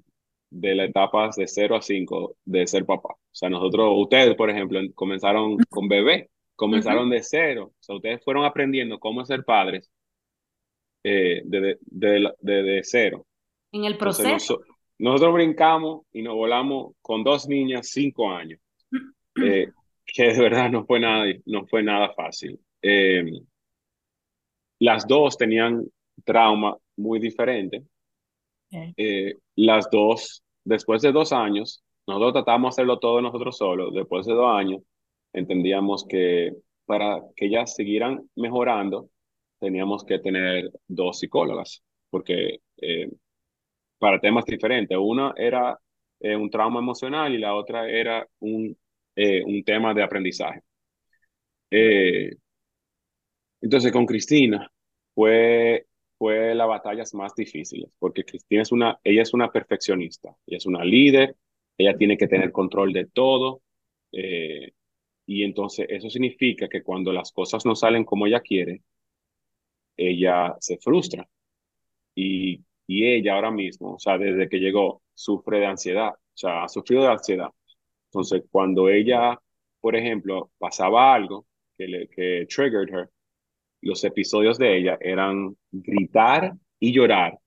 [0.49, 3.09] de las etapas de 0 a 5 de ser papá.
[3.09, 7.71] O sea, nosotros, ustedes, por ejemplo, comenzaron con bebé, comenzaron de cero.
[7.73, 9.89] O sea, ustedes fueron aprendiendo cómo ser padres
[11.03, 13.25] eh, de, de, de, cero.
[13.71, 14.61] En el proceso.
[15.03, 18.59] Nosotros brincamos y nos volamos con dos niñas, cinco años.
[19.35, 19.67] Eh,
[20.05, 22.57] que de verdad no fue nada, no fue nada fácil.
[22.81, 23.25] Eh,
[24.79, 25.83] las dos tenían
[26.23, 27.83] trauma muy diferente.
[29.55, 33.93] las dos después de dos años, nosotros tratamos de hacerlo todo nosotros solos.
[33.93, 34.83] Después de dos años,
[35.33, 36.53] entendíamos que
[36.85, 39.09] para que ellas siguieran mejorando,
[39.59, 43.09] teníamos que tener dos psicólogas, porque eh,
[44.03, 44.97] para temas diferentes.
[44.99, 45.79] Una era
[46.19, 48.77] eh, un trauma emocional y la otra era un,
[49.15, 50.61] eh, un tema de aprendizaje.
[53.61, 54.69] entonces, con Cristina
[55.15, 55.87] fue
[56.17, 60.65] fue las batallas más difíciles, porque Cristina es una, ella es una perfeccionista, ella es
[60.65, 61.35] una líder,
[61.77, 63.61] ella tiene que tener control de todo,
[64.13, 64.71] eh,
[65.25, 68.83] y entonces eso significa que cuando las cosas no salen como ella quiere,
[69.97, 71.27] ella se frustra.
[72.15, 72.63] Y,
[72.93, 76.69] y ella ahora mismo, o sea, desde que llegó, sufre de ansiedad, o sea, ha
[76.69, 77.49] sufrido de ansiedad.
[78.05, 79.39] Entonces, cuando ella,
[79.81, 83.09] por ejemplo, pasaba algo que, le, que triggered her,
[83.81, 87.39] los episodios de ella eran gritar y llorar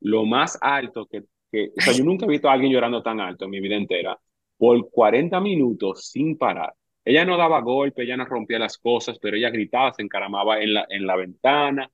[0.00, 3.20] lo más alto que, que o sea, yo nunca he visto a alguien llorando tan
[3.20, 4.16] alto en mi vida entera
[4.56, 6.74] por 40 minutos sin parar.
[7.04, 10.74] Ella no daba golpe, ella no rompía las cosas, pero ella gritaba, se encaramaba en
[10.74, 11.90] la, en la ventana.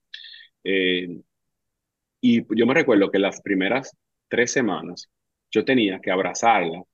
[0.62, 1.22] Eh,
[2.22, 3.96] y yo me recuerdo que las primeras
[4.28, 5.10] tres semanas
[5.50, 6.88] yo tenía que abrazarla, o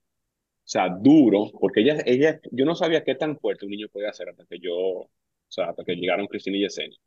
[0.65, 4.29] sea, duro, porque ella, ella, yo no sabía qué tan fuerte un niño podía hacer
[4.29, 5.09] hasta que yo
[5.49, 6.97] o sea, hasta que llegaron Cristina y Yesenia.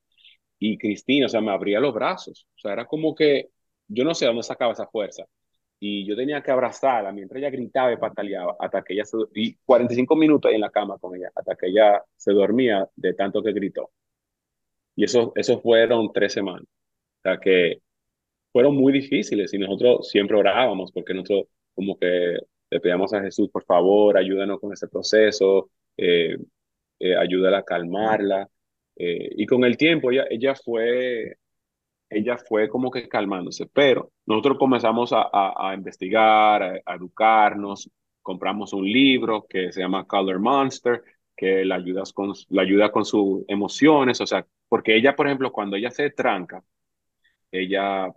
[0.58, 3.50] Y Cristina, o sea, me abría los brazos, o sea, era como que
[3.88, 5.24] yo no sé dónde sacaba esa fuerza.
[5.80, 9.16] Y yo tenía que abrazarla mientras ella gritaba y pataleaba hasta que ella se...
[9.34, 13.42] Y 45 minutos en la cama con ella, hasta que ella se dormía de tanto
[13.42, 13.90] que gritó.
[14.96, 16.64] Y eso, eso fueron tres semanas.
[16.64, 17.82] O sea, que
[18.52, 22.38] fueron muy difíciles y nosotros siempre orábamos porque nosotros como que
[22.70, 26.36] le pedíamos a Jesús, por favor, ayúdanos con ese proceso, eh,
[26.98, 28.48] eh, ayúdala a calmarla.
[28.96, 31.36] Eh, y con el tiempo ella, ella, fue,
[32.10, 37.90] ella fue como que calmándose, pero nosotros comenzamos a, a, investigar, a, educarnos,
[38.22, 41.02] compramos un libro que se llama Color Monster,
[41.36, 45.52] que la, ayudas con, la ayuda con sus emociones, o sea, porque ella, por ejemplo,
[45.52, 46.62] cuando ella se tranca,
[47.50, 48.12] ella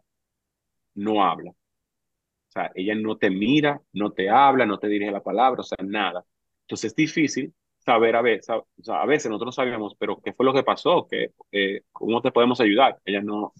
[0.96, 1.52] no habla.
[1.52, 5.64] O sea, ella no te mira, no te habla, no te dirige la palabra, o
[5.64, 6.26] sea, nada.
[6.62, 10.34] Entonces es difícil saber a veces, o sea, a veces nosotros no sabíamos, pero ¿qué
[10.34, 11.08] fue lo que pasó?
[11.10, 13.00] ¿Qué, eh, ¿Cómo te podemos ayudar?
[13.06, 13.54] Ella no.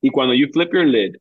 [0.00, 1.20] Y cuando you flip your lid, o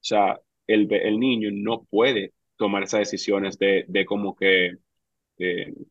[0.00, 4.76] sea, el, el niño no puede tomar esas decisiones de, de como que,
[5.38, 5.84] eh, o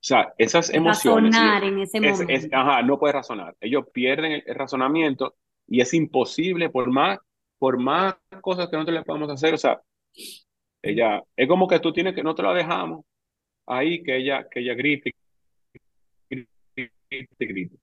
[0.00, 1.34] sea, esas emociones.
[1.34, 2.48] Razonar en ese momento.
[2.52, 3.56] ajá, no puede razonar.
[3.60, 5.34] Ellos pierden el, razonamiento
[5.66, 7.18] y es imposible por más,
[7.58, 9.80] por más cosas que nosotros le podamos hacer, o sea,
[10.82, 13.04] ella, es como que tú tienes que, no te la dejamos,
[13.66, 15.14] ahí que ella, que ella grite,
[16.28, 17.76] grite, grite.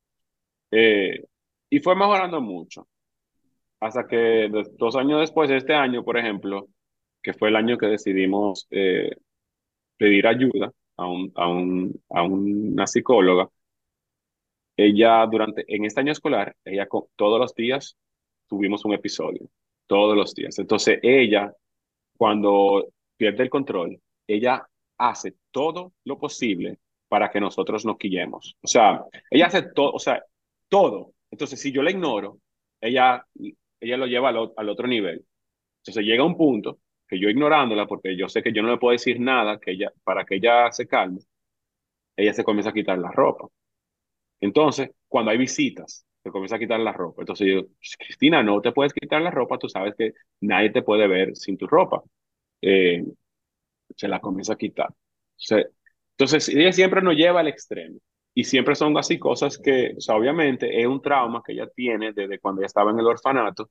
[0.72, 1.24] Eh,
[1.70, 2.88] y fue mejorando mucho.
[3.80, 6.70] Hasta que dos años después, este año, por ejemplo,
[7.22, 9.12] que fue el año que decidimos eh,
[9.98, 13.50] pedir ayuda a, un, a, un, a una psicóloga,
[14.78, 17.98] ella durante, en este año escolar, ella todos los días
[18.48, 19.50] tuvimos un episodio,
[19.88, 20.58] todos los días.
[20.60, 21.54] Entonces ella,
[22.17, 24.67] cuando pierde el control, ella
[24.98, 28.58] hace todo lo posible para que nosotros nos quillemos.
[28.62, 30.24] O sea, ella hace todo, o sea,
[30.69, 31.13] todo.
[31.32, 32.39] Entonces, si yo la ignoro,
[32.82, 33.26] ella,
[33.80, 35.26] ella lo lleva al, al, otro nivel.
[35.80, 38.93] Entonces llega un punto que yo ignorándola, porque yo sé que yo no le puedo
[38.93, 41.21] decir nada que ella, para que ella se calme,
[42.17, 43.48] ella se comienza a quitar la ropa.
[44.41, 47.22] Entonces, cuando hay visitas, se comienza a quitar la ropa.
[47.22, 47.62] Entonces yo,
[48.00, 51.56] Cristina, no te puedes quitar la ropa, tú sabes que nadie te puede ver sin
[51.56, 52.02] tu ropa.
[52.62, 53.06] Eh,
[53.96, 54.90] se la comienza a quitar.
[56.18, 58.00] entonces, ella siempre nos lleva al extremo.
[58.34, 62.12] Y siempre son así cosas que, o sea, obviamente es un trauma que ella tiene
[62.12, 63.70] desde cuando ella estaba en el orfanato,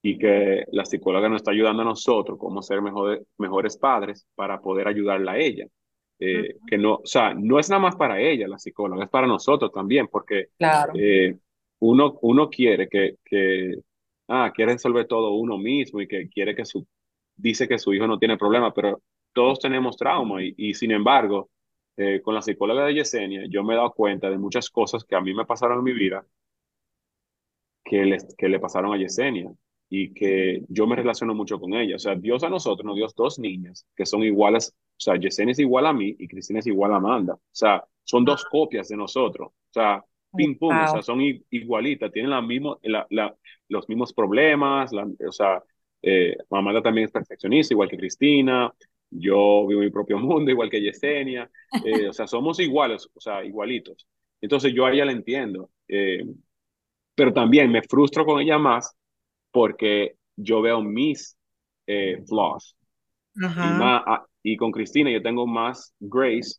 [0.00, 4.62] y que la psicóloga nos está ayudando a nosotros cómo ser mejores, mejores padres para
[4.62, 5.66] poder ayudarla a ella.
[6.18, 9.26] Eh, que no, o sea, no es nada más para ella la psicóloga, es para
[9.26, 10.92] nosotros también, porque Claro.
[10.96, 11.36] eh,
[11.82, 13.74] uno, uno quiere que, que,
[14.28, 16.86] ah, quiere resolver todo uno mismo y que quiere que su,
[17.36, 21.50] dice que su hijo no tiene problema, pero todos tenemos trauma y, y sin embargo,
[21.96, 25.16] eh, con la psicóloga de Yesenia, yo me he dado cuenta de muchas cosas que
[25.16, 26.24] a mí me pasaron en mi vida
[27.84, 29.50] que le, que le pasaron a Yesenia
[29.88, 31.96] y que yo me relaciono mucho con ella.
[31.96, 34.74] O sea, Dios a nosotros nos dio dos niñas que son iguales.
[34.92, 37.34] O sea, Yesenia es igual a mí y Cristina es igual a Amanda.
[37.34, 39.48] O sea, son dos copias de nosotros.
[39.48, 40.04] O sea,
[40.36, 43.34] pim pum, o sea, son igualitas, tienen la mismo, la, la,
[43.68, 44.92] los mismos problemas.
[44.92, 45.62] La, o sea,
[46.02, 48.72] eh, Amanda también es perfeccionista, igual que Cristina.
[49.10, 51.50] Yo vivo mi propio mundo, igual que Yesenia.
[51.84, 54.06] Eh, o sea, somos iguales, o sea, igualitos.
[54.40, 55.70] Entonces yo a ella la entiendo.
[55.88, 56.24] Eh,
[57.14, 58.96] pero también me frustro con ella más
[59.50, 61.36] porque yo veo mis
[61.86, 62.76] eh, flaws.
[63.42, 63.66] Ajá.
[63.66, 66.58] Y, más, ah, y con Cristina yo tengo más grace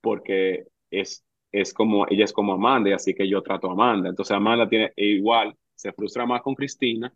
[0.00, 4.08] porque es, es como, ella es como Amanda y así que yo trato a Amanda.
[4.08, 7.12] Entonces Amanda tiene e igual, se frustra más con Cristina,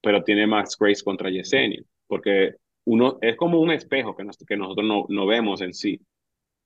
[0.00, 4.56] pero tiene más grace contra Yesenia, porque uno es como un espejo que, nos, que
[4.56, 6.00] nosotros no, no vemos en sí.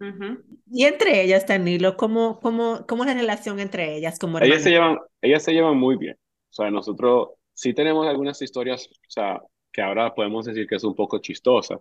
[0.01, 0.43] Uh -huh.
[0.71, 4.39] Y entre ellas, Danilo, ¿cómo, cómo, cómo es la relación entre ellas como?
[4.39, 6.17] Ellas se llevan, ellas se llevan muy bien.
[6.51, 9.41] O sea, nosotros sí tenemos algunas historias, o sea,
[9.73, 11.79] que ahora podemos decir que es un poco chistosa.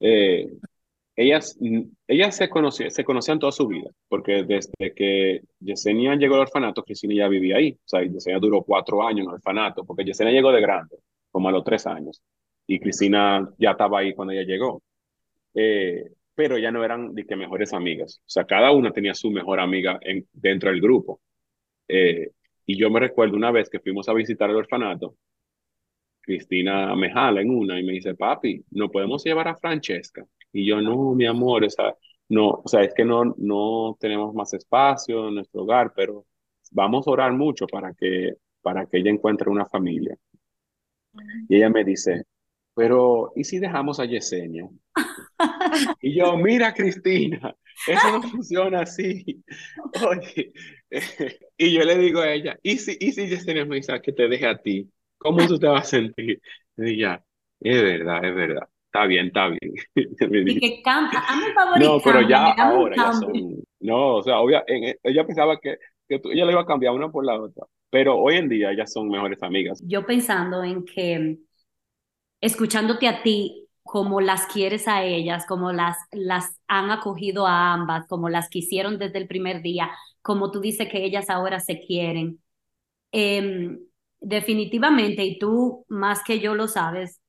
[0.00, 0.48] Eh,
[1.16, 1.58] ellas,
[2.06, 6.84] ellas se, conocían, se conocían toda su vida, porque desde que Yesenia llegó al orfanato,
[6.84, 7.72] Cristina ya vivía ahí.
[7.72, 10.96] O sea, Yesenia duró cuatro años en el orfanato, porque Yesenia llegó de grande,
[11.30, 12.22] como a los tres años,
[12.66, 14.82] y Cristina ya estaba ahí cuando ella llegó.
[15.54, 18.20] Eh, pero ya no eran de que mejores amigas.
[18.20, 21.20] O sea, cada una tenía su mejor amiga en, dentro del grupo.
[21.88, 22.30] Eh,
[22.66, 25.16] y yo me recuerdo una vez que fuimos a visitar el orfanato,
[26.20, 30.26] Cristina me jala en una y me dice, papi, ¿no podemos llevar a Francesca?
[30.56, 31.94] Y yo, no, mi amor, o sea,
[32.28, 36.26] no, o sea, es que no, no tenemos más espacio en nuestro hogar, pero
[36.72, 40.16] vamos a orar mucho para que, para que ella encuentre una familia.
[41.48, 42.24] Y ella me dice,
[42.74, 44.68] pero ¿y si dejamos a Yesenia?
[46.00, 47.54] Y yo, mira, Cristina,
[47.86, 49.44] eso no funciona así.
[50.08, 50.52] Oye,
[51.56, 54.28] y yo le digo a ella, ¿y si, y si Yesenia me dice que te
[54.28, 54.90] deje a ti?
[55.18, 56.40] ¿Cómo tú te vas a sentir?
[56.76, 57.24] Y ya,
[57.60, 58.68] es verdad, es verdad.
[58.96, 59.74] Está bien, está bien.
[60.44, 64.38] Y que cambia, a mi favor No, pero ya ahora ya son, no, o sea,
[64.40, 65.76] obvia, en- ella pensaba que,
[66.08, 68.70] que tú- ella le iba a cambiar una por la otra, pero hoy en día
[68.72, 69.82] ellas son mejores amigas.
[69.86, 71.38] Yo pensando en que
[72.40, 78.06] escuchándote a ti, como las quieres a ellas, como las, las han acogido a ambas,
[78.08, 79.90] como las quisieron desde el primer día,
[80.22, 82.40] como tú dices que ellas ahora se quieren.
[83.12, 83.80] Em,
[84.20, 87.20] definitivamente, y tú más que yo lo sabes,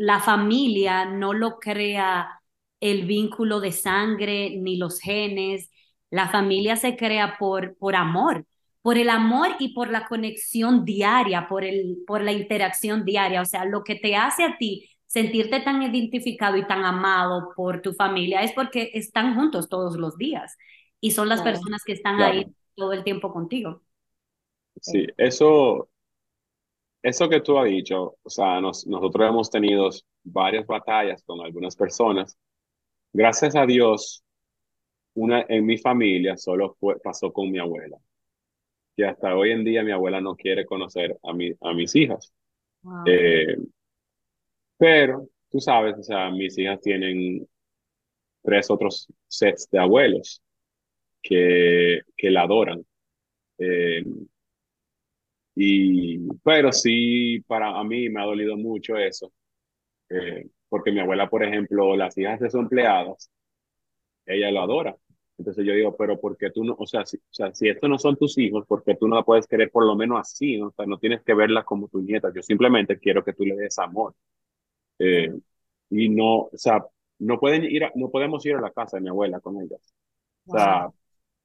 [0.00, 2.40] la familia no lo crea
[2.80, 5.70] el vínculo de sangre ni los genes.
[6.10, 8.46] La familia se crea por, por amor,
[8.82, 13.42] por el amor y por la conexión diaria, por, el, por la interacción diaria.
[13.42, 17.82] O sea, lo que te hace a ti sentirte tan identificado y tan amado por
[17.82, 20.56] tu familia es porque están juntos todos los días
[21.00, 21.42] y son las Claro.
[21.42, 22.22] personas que están Claro.
[22.22, 23.82] ahí todo el tiempo contigo.
[24.80, 25.90] Sí, eso,
[27.02, 29.88] eso que tú has dicho, o sea, nos- nosotros hemos tenido
[30.24, 32.36] varias batallas con algunas personas.
[33.12, 34.24] Gracias a Dios,
[35.14, 37.98] una en mi familia solo fue, pasó con mi abuela,
[38.96, 42.32] que hasta hoy en día mi abuela no quiere conocer a mi, a mis hijas.
[42.82, 43.04] Wow.
[43.06, 43.56] Eh,
[44.76, 47.46] pero tú sabes, o sea, mis hijas tienen
[48.42, 50.42] tres otros sets de abuelos
[51.22, 52.84] que, que la adoran.
[53.58, 54.04] Eh,
[55.62, 59.32] y, pero sí, para a mí me ha dolido mucho eso,
[60.10, 63.30] eh, porque mi abuela, por ejemplo, las hijas de sus empleadas,
[64.26, 64.96] ella lo adora.
[65.38, 67.88] Entonces yo digo, pero ¿por qué tú no, o sea, si, o sea, si estos
[67.88, 70.58] no son tus hijos, ¿por qué tú no la puedes querer por lo menos así?
[70.58, 70.68] ¿no?
[70.68, 73.56] O sea, no tienes que verla como tu nieta, yo simplemente quiero que tú le
[73.56, 74.14] des amor.
[74.98, 75.30] Eh,
[75.90, 76.84] y no, o sea,
[77.20, 79.94] no pueden ir a- no podemos ir a la casa de mi abuela con ellas.
[80.46, 80.88] O sea,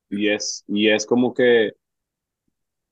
[0.10, 1.76] y es, y es como que, o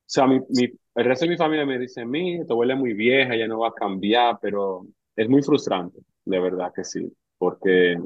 [0.06, 2.94] sea, mi, mi, el resto de mi familia me dice, mi, tu abuela es muy
[2.94, 4.86] vieja, ya no va a cambiar, pero
[5.16, 7.98] es muy frustrante, de verdad que sí, porque,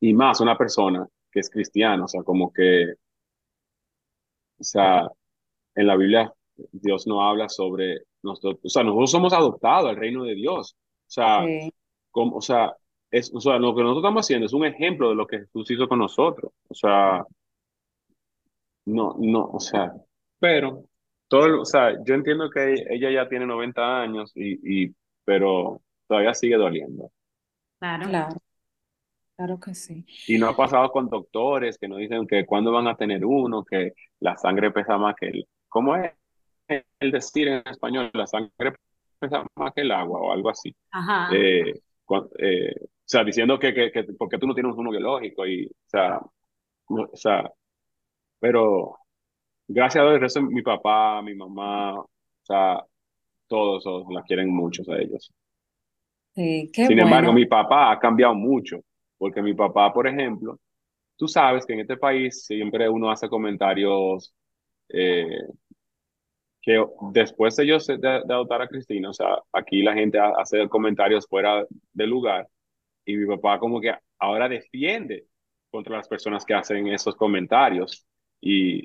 [0.00, 2.94] y más una persona que es cristiana, o sea, como que,
[4.58, 5.08] o sea,
[5.74, 6.32] en la Biblia
[6.72, 11.10] Dios no habla sobre nosotros, o sea, nosotros somos adoptados al reino de Dios, o
[11.10, 11.72] sea, Sí.
[12.10, 12.76] como, o sea,
[13.10, 15.70] es, o sea, lo que nosotros estamos haciendo es un ejemplo de lo que Jesús
[15.72, 17.24] hizo con nosotros, o sea,
[18.86, 19.92] no, no, o sea,
[20.38, 20.87] pero
[21.28, 26.34] todo, o sea, yo entiendo que ella ya tiene 90 años y, y pero todavía
[26.34, 27.10] sigue doliendo.
[27.78, 28.08] Claro.
[28.08, 28.36] Claro,
[29.36, 30.04] claro que sí.
[30.26, 33.64] Y no ha pasado con doctores que nos dicen que cuándo van a tener uno,
[33.64, 36.12] que la sangre pesa más que el, ¿cómo es
[37.00, 38.10] el decir en español?
[38.14, 38.74] La sangre
[39.18, 40.74] pesa más que el agua o algo así.
[40.90, 41.30] Ajá.
[41.34, 41.72] Eh,
[42.38, 45.70] eh, o sea, diciendo que, que, que porque tú no tienes uno biológico y, o
[45.88, 46.20] sea,
[46.90, 47.50] no- o sea,
[48.40, 48.98] pero
[49.68, 52.10] gracias a Dios, el resto, mi papá, mi mamá, o
[52.42, 52.84] sea,
[53.48, 55.32] todos, todos la quieren mucho a ellos.
[56.34, 57.32] Sí, qué Sin embargo, bueno.
[57.32, 58.80] mi papá ha cambiado mucho,
[59.18, 60.58] porque mi papá, por ejemplo,
[61.16, 64.34] tú sabes que en este país siempre uno hace comentarios
[64.90, 65.26] eh,
[66.62, 70.32] que después de yo de, de adoptar a Cristina, o sea, aquí la gente ha-
[70.38, 72.48] hace comentarios fuera de lugar
[73.04, 75.26] y mi papá como que ahora defiende
[75.70, 78.06] contra las personas que hacen esos comentarios
[78.40, 78.84] y,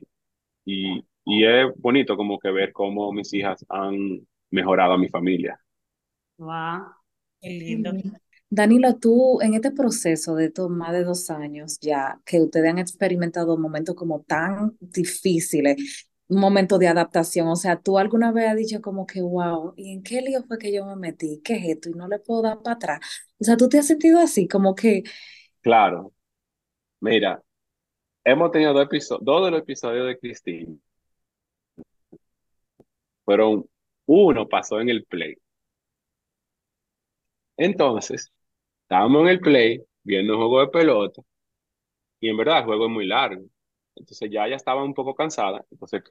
[0.66, 5.60] y, y es bonito como que ver cómo mis hijas han mejorado a mi familia.
[6.38, 6.86] Wow.
[7.42, 7.94] Qué lindo.
[8.50, 12.78] Danilo, tú en este proceso de estos más de dos años ya, que ustedes han
[12.80, 18.56] experimentado momentos como tan difíciles, un momento de adaptación, o sea, tú alguna vez has
[18.58, 21.42] dicho como que, wow, ¿y en qué lío fue que yo me metí?
[21.44, 21.90] ¿Qué es esto?
[21.90, 23.00] Y no le puedo dar para atrás.
[23.40, 25.04] O sea, tú te has sentido así, como que,
[25.62, 26.14] Claro,
[27.02, 27.44] mira,
[28.26, 30.76] hemos tenido dos episodios, dos de los episodios de Cristina,
[33.26, 33.66] fueron,
[34.06, 35.36] uno pasó en el play.
[37.58, 38.32] Entonces,
[38.84, 41.22] estábamos en el play viendo un juego de pelota
[42.20, 43.44] y en verdad el juego es muy largo.
[43.96, 45.66] Entonces ya ella estaba un poco cansada.
[45.72, 46.04] Entonces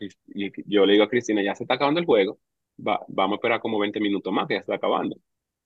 [0.66, 2.38] yo le digo a Cristina, ya se está acabando el juego,
[2.86, 5.16] va, vamos a esperar como 20 minutos más que ya está acabando.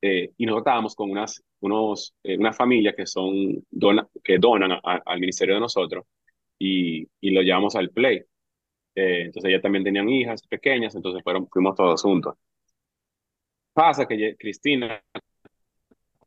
[0.03, 4.73] Eh, y nosotros estábamos con unas, unos, eh, una familia que, son, dona, que donan
[4.73, 6.05] a- a- al ministerio de nosotros
[6.59, 8.19] y, y lo llevamos al play.
[8.97, 12.37] Eh, entonces ellas también tenían hijas pequeñas, entonces fueron, fuimos todos juntos.
[13.73, 15.03] Pasa que Cristina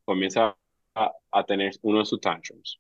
[0.04, 0.58] comienza
[0.96, 2.80] a, a tener uno de sus tantrums.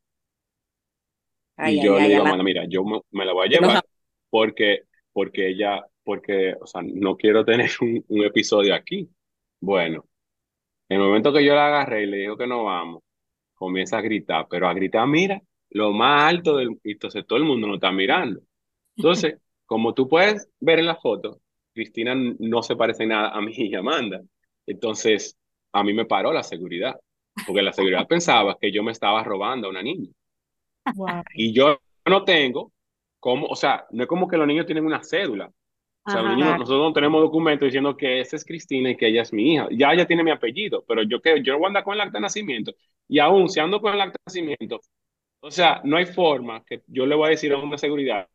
[1.57, 3.83] ay, Y yo le ay, digo Amanda, mira, yo me, me la voy a llevar
[4.29, 9.09] porque, porque ella, porque, o sea, no quiero tener un, un episodio aquí.
[9.59, 10.05] Bueno,
[10.89, 13.03] en el momento que yo la agarré y le digo que no vamos,
[13.55, 15.41] comienza a gritar, pero a gritar, mira,
[15.71, 18.41] lo más alto del, entonces todo el mundo nos está mirando.
[18.95, 21.41] Entonces, como tú puedes ver en la foto,
[21.73, 24.21] Cristina no se parece nada a mí y Amanda.
[24.65, 25.37] Entonces,
[25.73, 26.99] a mí me paró la seguridad,
[27.45, 30.11] porque la seguridad pensaba que yo me estaba robando a una niña.
[30.93, 31.23] Wow.
[31.33, 32.71] Y yo no tengo
[33.19, 35.51] como, o sea, no es como que los niños tienen una cédula.
[36.07, 36.35] O sea, los Ajá.
[36.35, 36.57] niños, Claro.
[36.57, 39.67] nosotros no tenemos documentos diciendo que esa es Cristina y que ella es mi hija.
[39.71, 42.01] Ya ella tiene mi apellido, pero yo que yo no voy a andar con el
[42.01, 42.73] acta de nacimiento.
[43.07, 44.81] Y aún si ando con el acta de nacimiento,
[45.41, 48.27] o sea, no hay forma que yo le voy a decir a una seguridad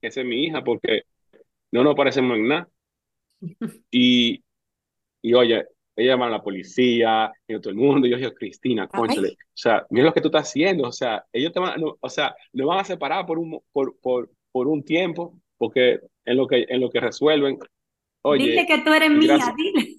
[0.00, 1.02] que esa es mi hija porque
[1.72, 2.68] no nos parecemos en nada.
[3.90, 4.42] Y,
[5.22, 5.64] y oye,
[5.96, 9.28] ella llama a la policía, y a todo el mundo, y yo digo, Cristina, cónchale,
[9.28, 11.96] Ay, o sea, mira lo que tú estás haciendo, o sea, ellos te van, no,
[11.98, 16.36] o sea, nos van a separar por un, por, por, por un tiempo, porque en
[16.36, 17.58] lo que, en lo que resuelven,
[18.22, 19.89] Dile oye, que tú eres mía, dile.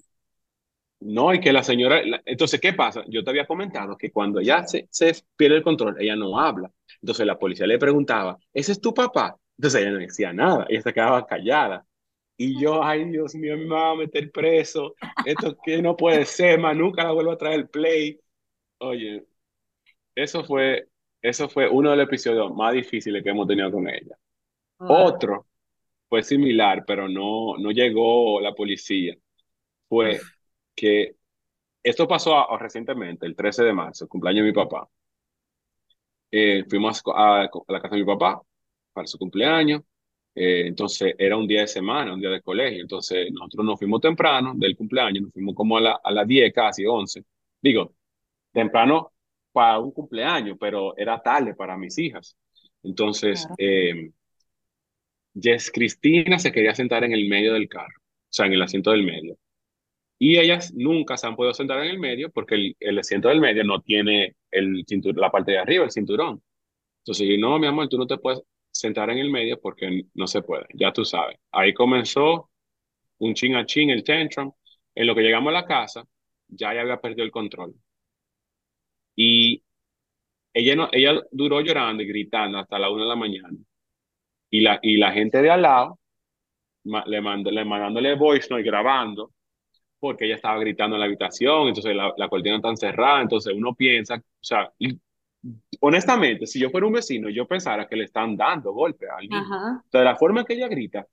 [1.04, 3.04] No, y que la señora, la- entonces, ¿qué pasa?
[3.08, 6.70] Yo te había comentado que cuando ella se, se pierde el control, ella no habla.
[7.00, 9.36] Entonces la policía le preguntaba, ¿ese es tu papá?
[9.58, 11.86] Entonces ella no decía nada, ella se quedaba callada.
[12.36, 14.96] Y yo, ay, Dios mío, me va a meter preso.
[15.22, 18.20] Esto que no puede ser, más nunca la vuelvo a traer el play.
[18.78, 19.24] Oye,
[20.14, 20.88] eso fue,
[21.22, 24.16] eso fue uno de los episodios más difíciles que hemos tenido con ella.
[24.80, 25.06] Wow.
[25.06, 25.46] Otro
[26.08, 29.16] fue similar, pero no, no llegó la policía.
[29.88, 30.28] Fue
[30.82, 31.16] que
[31.82, 34.88] esto pasó a- recientemente, el 13 de marzo, el cumpleaños de mi papá.
[36.30, 38.40] Eh, fuimos a, a la casa de mi papá
[38.92, 39.82] para su cumpleaños.
[40.34, 42.80] Eh, entonces era un día de semana, un día de colegio.
[42.82, 46.52] Entonces nosotros nos fuimos temprano del cumpleaños, nos fuimos como a, la, a las 10,
[46.52, 47.24] casi 11.
[47.60, 47.94] Digo,
[48.52, 49.12] temprano
[49.52, 52.36] para un cumpleaños, pero era tarde para mis hijas.
[52.82, 53.56] Entonces, claro.
[53.58, 54.12] eh,
[55.34, 58.90] Jess Cristina se quería sentar en el medio del carro, o sea, en el asiento
[58.92, 59.36] del medio.
[60.24, 63.40] Y ellas nunca se han podido sentar en el medio porque el, el asiento del
[63.40, 66.40] medio no tiene el cintur- la parte de arriba, el cinturón.
[67.00, 70.26] Entonces, yo, no, mi amor, tú no te puedes sentar en el medio porque no
[70.28, 71.38] se puede, ya tú sabes.
[71.52, 72.50] Ahí comenzó
[73.18, 74.52] un chin a chin el tantrum.
[74.94, 76.04] En lo que llegamos a la casa,
[76.48, 77.74] ya ella había perdido el control.
[79.16, 79.62] Y
[80.54, 83.58] ella, no, ella duró llorando y gritando hasta la una de la mañana.
[84.50, 85.98] Y la, y la gente de al lado
[86.84, 89.32] le, mandó, le mandándole voice note grabando
[90.02, 93.72] porque ella estaba gritando en la habitación, entonces la, la cortina está cerrada, entonces uno
[93.72, 94.98] piensa, o sea, y,
[95.78, 99.34] honestamente, si yo fuera un vecino, yo pensara que le están dando golpe a alguien.
[99.38, 99.80] Ajá.
[99.86, 101.06] O sea, de la forma que ella grita,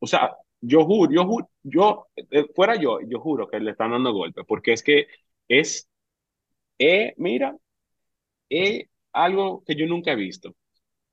[0.00, 3.92] o sea, yo juro, yo juro, yo, eh, fuera yo, yo juro que le están
[3.92, 5.06] dando golpes, porque es que
[5.48, 5.88] es,
[6.78, 7.56] eh, mira,
[8.50, 10.54] es algo que yo nunca he visto.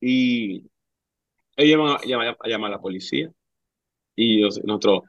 [0.01, 0.65] Y
[1.55, 3.31] ellos van a llamar a, llamar a la policía.
[4.13, 5.03] Y nosotros,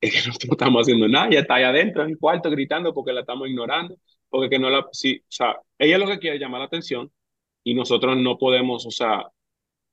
[0.00, 2.94] es que nosotros no estamos haciendo nada, ella está ahí adentro en el cuarto gritando
[2.94, 3.96] porque la estamos ignorando,
[4.28, 7.10] porque que no la, sí, o sea, ella lo que quiere es llamar la atención
[7.64, 9.24] y nosotros no podemos, o sea,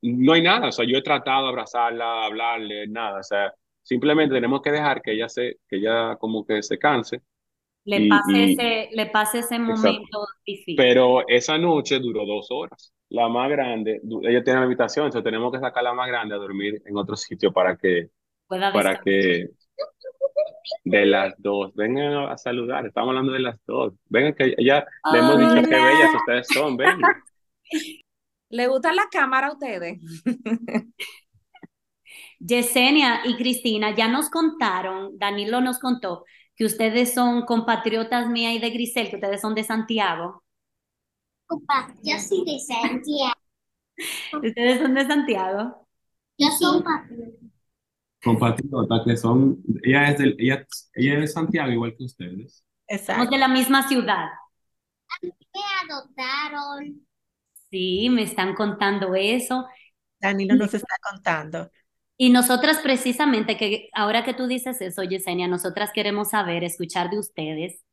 [0.01, 3.53] no hay nada, o sea, yo he tratado de abrazarla, hablarle, nada, o sea,
[3.83, 7.21] simplemente tenemos que dejar que ella se, que ella como que se canse
[7.85, 9.75] Le y, pase y ese, le pase ese exacto.
[9.75, 10.75] momento difícil.
[10.75, 12.93] Pero esa noche duró dos horas.
[13.09, 16.37] La más grande, ella tiene la habitación, entonces tenemos que sacar la más grande a
[16.37, 18.09] dormir en otro sitio para que,
[18.47, 19.49] Pueda para que
[20.83, 23.93] de las dos, vengan a, saludar, estamos hablando de las dos.
[24.05, 27.23] Vengan que ya le hemos dicho qué bellas ustedes son, vengan.
[28.49, 29.99] ¿Le gusta la cámara a ustedes?
[32.39, 36.23] Yesenia y Cristina ya nos contaron, Danilo nos contó
[36.55, 40.43] que ustedes son compatriotas mía y de Grisel, que ustedes son de Santiago.
[41.49, 43.33] Opa, yo soy de Santiago.
[44.43, 45.87] Ustedes son de Santiago.
[46.37, 47.46] Yo soy patriota.
[48.23, 50.65] Compatriotas que son, ella es, del, ella,
[50.95, 52.63] ella es de Santiago igual que ustedes.
[53.09, 53.31] Somos Exacto.
[53.31, 54.27] de la misma ciudad.
[55.53, 55.61] Me
[55.93, 57.07] adoptaron.
[57.69, 59.67] Sí, me están contando eso.
[60.21, 61.71] Danilo nos está contando.
[62.17, 67.19] Y nosotras precisamente, que ahora que tú dices eso, Yesenia, nosotras queremos saber, escuchar de
[67.19, 67.83] ustedes,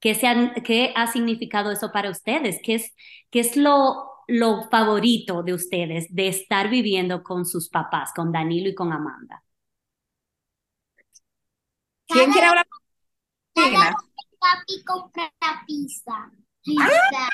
[0.00, 2.94] qué, se han- qué ha significado eso para ustedes, qué es,
[3.30, 8.68] qué es lo, lo favorito de ustedes de estar viviendo con sus papás, con Danilo
[8.70, 9.41] y con Amanda.
[12.12, 12.66] ¿Quién quiere hablar?
[13.54, 13.96] Cada Cristina?
[14.40, 15.32] papi compra
[15.66, 16.30] pizza.
[16.64, 17.28] Pizza.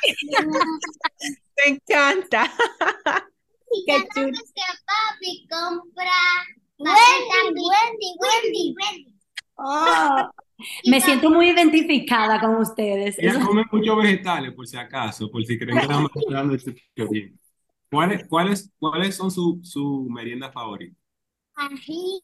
[1.56, 2.52] Me encanta.
[3.72, 4.32] Y Qué chulo.
[4.32, 6.12] que papi compra
[6.78, 9.14] Wendy, Wendy, Wendy, Wendy.
[9.56, 10.30] Oh,
[10.86, 13.18] me siento muy identificada con ustedes.
[13.18, 15.86] Ella Eso- come muchos vegetales, por si acaso, por si creen que
[16.32, 17.38] dando el sitio bien.
[17.90, 20.94] ¿Cuáles, cuáles, cuáles son su, su merienda favorita?
[21.54, 22.22] ají,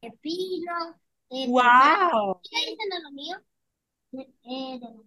[0.00, 0.96] pepino.
[1.30, 2.40] Eh, Wow.
[2.42, 3.36] ¿Está diciendo lo mío?
[4.12, 5.04] Eh, eh, de lo-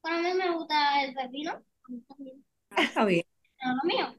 [0.00, 1.52] Para mí me gusta el pepino.
[1.52, 2.44] A mí también.
[2.76, 3.24] Está bien.
[3.60, 4.14] Pero lo mío.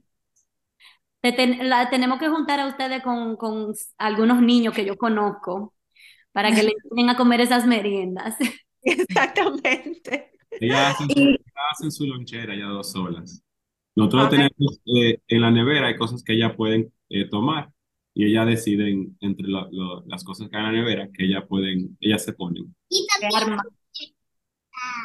[1.22, 5.74] Te ten- la tenemos que juntar a ustedes con, con algunos niños que yo conozco
[6.32, 8.36] para que le enseñen a comer esas meriendas.
[8.82, 10.32] Exactamente.
[10.52, 11.38] Ella hace, su- ella
[11.72, 13.44] hace su lonchera ya dos solas.
[13.96, 14.30] Nosotros Ah.
[14.30, 17.72] tenemos eh, en la nevera, hay cosas que ella pueden eh, tomar
[18.14, 21.26] y ella decide en- entre lo- lo- las cosas que hay en la nevera que
[21.26, 22.76] ella pueden, ellas se ponen.
[22.90, 23.58] Y también.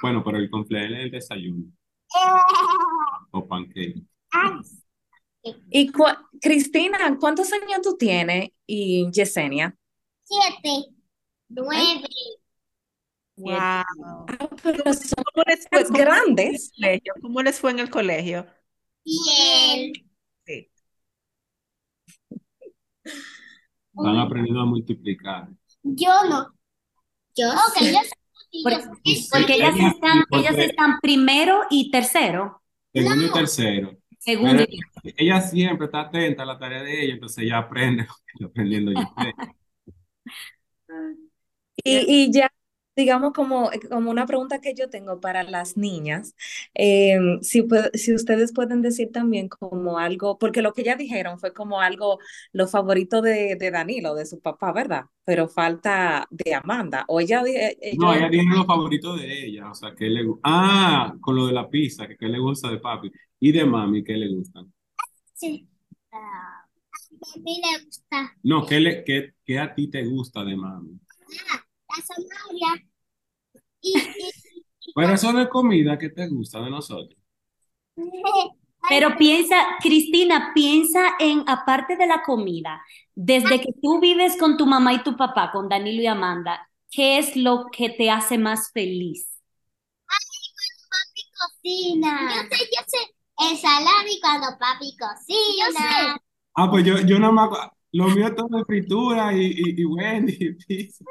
[0.02, 1.64] Bueno, pero el complejo es el desayuno
[3.32, 4.02] o pancake.
[5.70, 6.04] Y cu-
[6.40, 8.48] Cristina, ¿cuántos años tú tienes?
[8.66, 9.76] Y Yesenia.
[10.22, 10.86] Siete.
[11.48, 12.08] Nueve.
[13.36, 13.56] Wow.
[13.58, 13.84] Ah,
[14.62, 16.72] pero son ¿Cómo les fue, pues cómo les fue en el grandes.
[16.76, 17.12] colegio?
[17.20, 18.46] ¿Cómo les fue en el colegio?
[19.04, 19.92] Bien.
[20.46, 20.68] Sí.
[23.04, 25.48] Están aprendiendo a multiplicar.
[25.82, 26.52] Yo no.
[27.36, 27.92] Yo sí.
[27.92, 28.64] yo sí.
[29.30, 32.62] Porque ellas Ella- están, porque- ellas están primero y tercero.
[32.92, 33.96] Segundo y tercero.
[34.18, 34.64] Segundo.
[35.16, 38.06] Ella siempre está atenta a la tarea de ella, entonces ella aprende,
[38.44, 39.00] aprendiendo yo.
[41.82, 42.50] Y, y ya,
[42.96, 46.34] digamos, como, como una pregunta que yo tengo para las niñas,
[46.74, 51.52] eh, si, si ustedes pueden decir también como algo, porque lo que ya dijeron fue
[51.52, 52.18] como algo,
[52.52, 55.04] lo favorito de, de Danilo, de su papá, ¿verdad?
[55.24, 57.04] Pero falta de Amanda.
[57.08, 60.24] O ella, eh, No, ellos- ella tiene los favoritos de ella, o sea, que le
[60.24, 63.10] gu- Ah, con lo de la pizza, que, que le gusta de papi.
[63.40, 64.72] Y de mami, ¿qué le gustan?
[65.34, 65.68] Sí.
[66.12, 66.66] Ah,
[67.36, 70.98] a mí le gusta No, ¿qué, le, qué, qué a ti te gusta de mami?
[71.96, 72.84] La zanahoria.
[73.80, 77.18] Y, y- Pero eso de comida, ¿qué te gusta de nosotros?
[78.88, 82.82] Pero piensa, Cristina, piensa en, aparte de la comida,
[83.14, 87.18] desde que tú vives con tu mamá y tu papá, con Danilo y Amanda, ¿qué
[87.18, 89.30] es lo que te hace más feliz?
[91.38, 92.32] cocina.
[92.34, 92.98] Yo sé, yo sé.
[93.50, 95.66] Ensalada y cuando papi cocina.
[95.66, 96.20] Yo sé.
[96.56, 97.50] Ah, pues yo, yo nada más,
[97.92, 101.04] lo mío es todo de fritura y, y, y Wendy y pizza.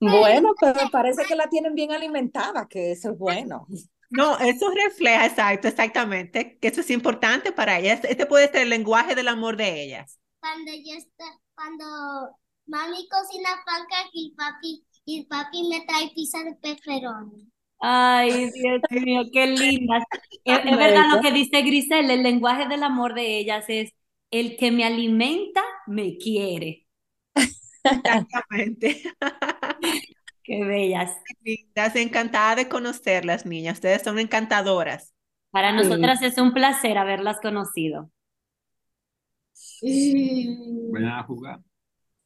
[0.00, 3.66] Bueno, pero parece que la tienen bien alimentada, que eso es bueno.
[4.10, 8.00] No, eso refleja, exacto, exactamente, que eso es importante para ellas.
[8.04, 10.18] Este puede ser el lenguaje del amor de ellas.
[10.40, 11.24] Cuando yo está,
[11.54, 11.84] cuando
[12.66, 17.50] mami cocina pancake y papi, y papi me trae pizza de pepperoni.
[17.80, 20.02] Ay, Dios mío, qué lindas.
[20.44, 23.92] Es, es verdad lo que dice Grisel, el lenguaje del amor de ellas es
[24.30, 26.86] el que me alimenta me quiere.
[27.84, 29.02] Exactamente.
[30.48, 31.14] Qué bellas.
[31.44, 33.74] Lindas, encantada de conocerlas, niñas.
[33.74, 35.14] Ustedes son encantadoras.
[35.50, 38.10] Para nosotras es un placer haberlas conocido.
[39.82, 41.60] Vayan a jugar.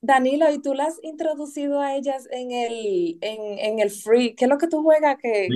[0.00, 4.36] Danilo, ¿y tú las has introducido a ellas en el, en, en el free?
[4.36, 5.48] ¿Qué es lo que tú juegas que...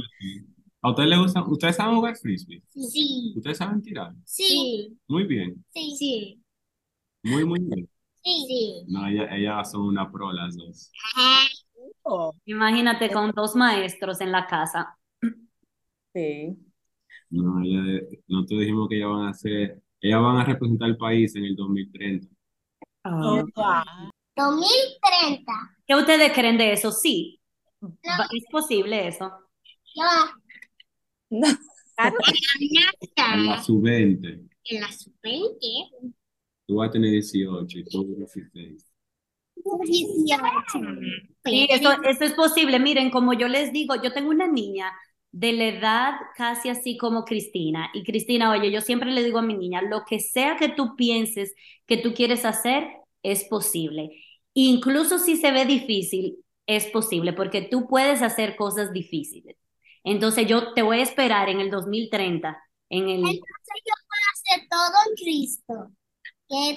[0.83, 1.43] ¿A ustedes les gusta?
[1.45, 2.63] ¿Ustedes saben jugar frisbee?
[2.75, 3.33] Sí.
[3.37, 4.13] ¿Ustedes saben tirar?
[4.25, 4.97] Sí.
[5.07, 5.97] Muy bien, Sí.
[5.97, 6.43] Sí.
[7.23, 7.89] muy, muy bien.
[8.25, 8.85] Sí.
[8.89, 10.91] No, ellas, ellas son una pro las dos.
[12.09, 14.97] Oh, Imagínate con dos maestros en la casa.
[16.15, 16.57] Sí.
[17.31, 21.35] No, ellas, nosotros dijimos que ellas van a ser, ellas van a representar el país
[21.37, 22.29] en el 2030.
[23.05, 24.11] oh, wow.
[24.37, 25.53] 2030.
[25.87, 26.93] ¿Qué ustedes creen de eso?
[26.93, 27.41] Sí,
[27.83, 29.33] Va- es posible eso.
[31.31, 31.47] No.
[31.95, 32.17] Claro.
[33.17, 36.13] En la sub-20, En la sub-20.
[36.67, 38.86] tú vas a tener 18 y tú 16.
[39.85, 40.43] 18.
[41.45, 42.79] Sí, eso, eso es posible.
[42.79, 44.93] Miren, como yo les digo, yo tengo una niña
[45.33, 47.91] de la edad casi así como Cristina.
[47.93, 50.97] Y Cristina, oye, yo siempre le digo a mi niña, lo que sea que tú
[50.97, 51.55] pienses
[51.87, 52.89] que tú quieres hacer,
[53.23, 54.11] es posible.
[54.55, 59.57] Incluso si se ve difícil, es posible, porque tú puedes hacer cosas difíciles.
[60.05, 62.57] Entonces yo te voy a esperar en el 2030,
[62.91, 63.17] en el...
[63.17, 65.91] Entonces yo puedo hacer todo en Cristo.
[66.49, 66.77] Que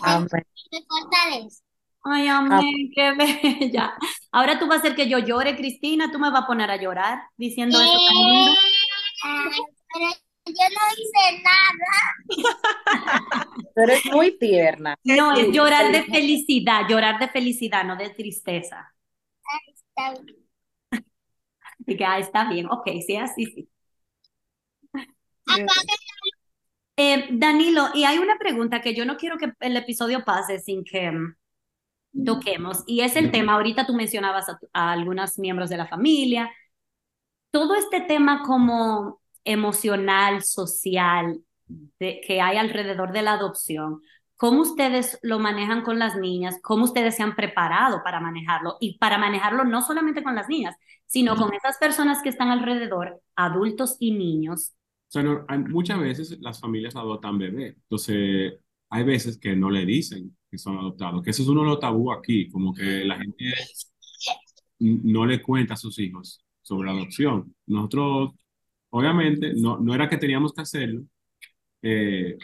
[0.72, 1.62] me fortalece.
[2.04, 3.94] Ay, amén, qué bella.
[4.32, 6.78] Ahora tú vas a hacer que yo llore, Cristina, tú me vas a poner a
[6.78, 8.52] llorar diciendo eso tan lindo.
[8.52, 9.62] Eh,
[9.94, 10.10] pero
[10.46, 11.92] yo no hice nada.
[13.76, 14.96] Tú eres muy tierna.
[15.04, 18.94] No, es llorar de felicidad, llorar de felicidad, no de tristeza.
[19.68, 20.38] Está bien.
[21.86, 23.70] Y que, ah, está bien, ok, sí, así sí.
[26.98, 30.84] Eh, Danilo, y hay una pregunta que yo no quiero que el episodio pase sin
[30.84, 31.36] que mm,
[32.26, 36.52] toquemos, y es el tema, ahorita tú mencionabas a, a algunos miembros de la familia,
[37.52, 41.40] todo este tema como emocional, social,
[42.00, 44.02] de- que hay alrededor de la adopción,
[44.36, 46.60] ¿cómo ustedes lo manejan con las niñas?
[46.62, 48.78] ¿Cómo ustedes se han preparado para manejarlo?
[48.80, 50.76] Y para manejarlo no solamente con las niñas,
[51.08, 54.74] sino con esas personas que están alrededor, adultos y niños.
[55.08, 57.76] O sea, no- hay- muchas veces las familias adoptan bebés.
[57.76, 58.54] Entonces,
[58.90, 61.80] hay veces que no le dicen que son adoptados, que eso es uno de los
[61.80, 63.54] tabú aquí, como que la gente
[64.80, 67.54] no le cuenta a sus hijos sobre adopción.
[67.68, 68.32] Nosotros,
[68.90, 71.04] obviamente, no, no era que teníamos que hacerlo,
[71.82, 72.38] eh,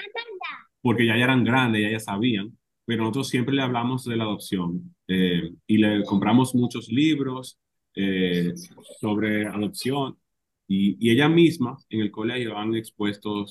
[0.82, 4.26] porque ya, ya eran grandes, ya ya sabían, pero nosotros siempre le hablamos de la
[4.26, 7.60] adopción eh, y le compramos muchos libros
[7.96, 8.54] eh,
[9.00, 10.18] sobre adopción
[10.68, 13.46] y, y ella misma en el colegio han expuesto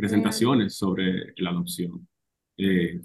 [0.00, 2.08] presentaciones sobre la adopción.
[2.56, 3.00] Eh,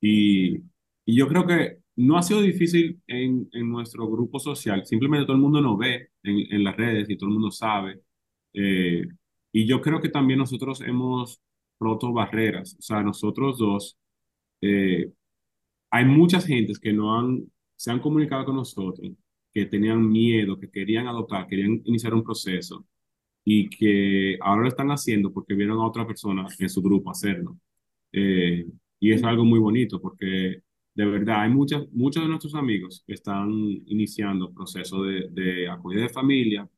[0.00, 5.26] y, y yo creo que no ha sido difícil en, en nuestro grupo social, simplemente
[5.26, 8.00] todo el mundo nos ve en, en las redes y todo el mundo sabe.
[8.52, 9.06] Eh,
[9.52, 11.40] y yo creo que también nosotros hemos
[11.80, 13.96] roto barreras, o sea, nosotros dos,
[14.60, 15.10] eh,
[15.90, 17.44] hay muchas gentes que no han,
[17.76, 19.12] se han comunicado con nosotros,
[19.52, 22.84] que tenían miedo, que querían adoptar, querían iniciar un proceso
[23.44, 27.58] y que ahora lo están haciendo porque vieron a otra persona en su grupo hacerlo.
[28.12, 28.66] Eh,
[29.00, 30.62] y es algo muy bonito porque
[30.94, 33.50] de verdad hay muchas, muchos de nuestros amigos que están
[33.86, 36.68] iniciando procesos de, de acogida de familia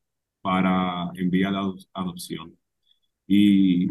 [0.41, 2.57] para enviar a ado- adopción.
[3.27, 3.87] Y,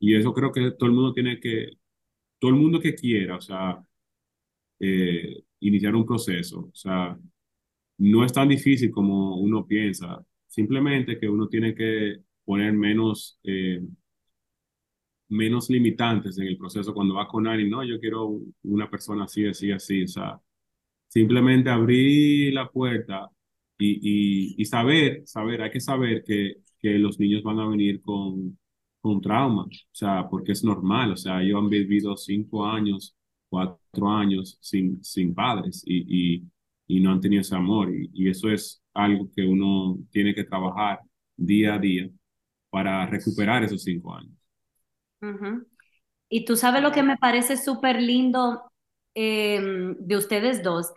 [0.00, 1.70] y eso creo que todo el mundo tiene que,
[2.40, 3.82] todo el mundo que quiera, o sea,
[4.80, 7.18] eh, iniciar un proceso, o sea,
[7.98, 13.80] no es tan difícil como uno piensa, simplemente que uno tiene que poner menos, eh,
[15.28, 19.46] menos limitantes en el proceso cuando va con alguien, no, yo quiero una persona así,
[19.46, 20.40] así, así, o sea,
[21.08, 23.30] simplemente abrir la puerta
[23.78, 28.58] y, y, saber, saber, hay que saber que, que los niños van a venir con,
[29.00, 33.16] con trauma, o sea, porque es normal, o sea, ellos han vivido cinco años,
[33.48, 36.44] cuatro años sin, sin padres y,
[36.88, 41.00] y, no han tenido ese amor y eso es algo que uno tiene que trabajar
[41.36, 42.08] día a día
[42.70, 44.32] para recuperar esos cinco años.
[46.28, 48.62] Y tú sabes lo que me parece súper lindo
[49.14, 49.60] eh,
[49.98, 50.92] de ustedes dos,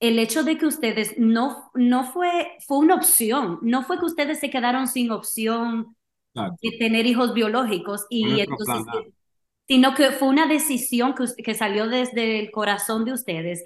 [0.00, 4.38] el hecho de que ustedes no, no fue, fue una opción, no fue que ustedes
[4.40, 5.96] se quedaron sin opción
[6.34, 8.84] de tener hijos biológicos y entonces,
[9.66, 13.64] sino que fue una decisión que, que salió desde el corazón de ustedes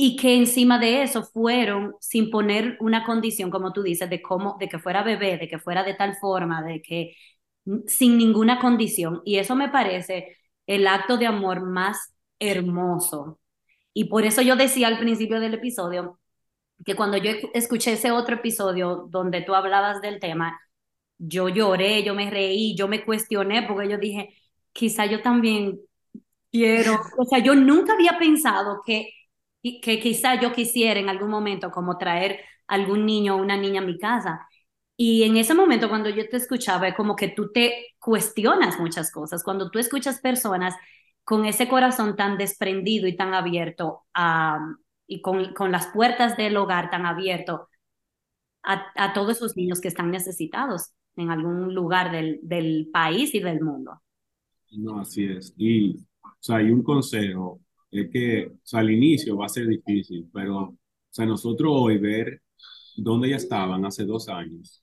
[0.00, 4.56] y que encima de eso fueron sin poner una condición, como tú dices, de cómo,
[4.60, 7.16] de que fuera bebé, de que fuera de tal forma, de que
[7.88, 9.22] sin ninguna condición.
[9.24, 10.36] Y eso me parece
[10.66, 13.40] el acto de amor más hermoso.
[13.94, 16.20] Y por eso yo decía al principio del episodio
[16.84, 20.60] que cuando yo escuché ese otro episodio donde tú hablabas del tema,
[21.18, 24.30] yo lloré, yo me reí, yo me cuestioné porque yo dije,
[24.72, 25.80] quizá yo también
[26.52, 29.10] quiero, o sea, yo nunca había pensado que,
[29.62, 33.84] que quizá yo quisiera en algún momento como traer algún niño o una niña a
[33.84, 34.46] mi casa.
[34.96, 39.12] Y en ese momento cuando yo te escuchaba, es como que tú te cuestionas muchas
[39.12, 39.44] cosas.
[39.44, 40.74] Cuando tú escuchas personas
[41.24, 44.04] con ese corazón tan desprendido y tan abierto
[45.06, 47.68] y con, con, las puertas del hogar tan abierto
[48.62, 53.40] a, a, todos esos niños que están necesitados en algún lugar del, del país y
[53.40, 54.00] del mundo.
[54.72, 55.54] No, así es.
[55.56, 57.60] Y, o sea, hay un consejo,
[57.90, 60.78] es que, o sea, al inicio va a ser difícil, pero, o
[61.10, 62.42] sea, nosotros hoy ver
[62.96, 64.82] dónde ya estaban hace dos años,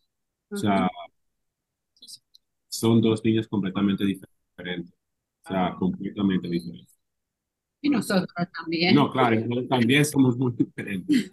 [0.49, 0.89] o sea,
[2.67, 4.93] son dos niños completamente diferentes,
[5.45, 6.95] o sea, completamente diferentes.
[7.81, 8.95] Y nosotros también.
[8.95, 9.37] No, claro,
[9.69, 11.31] también somos muy diferentes.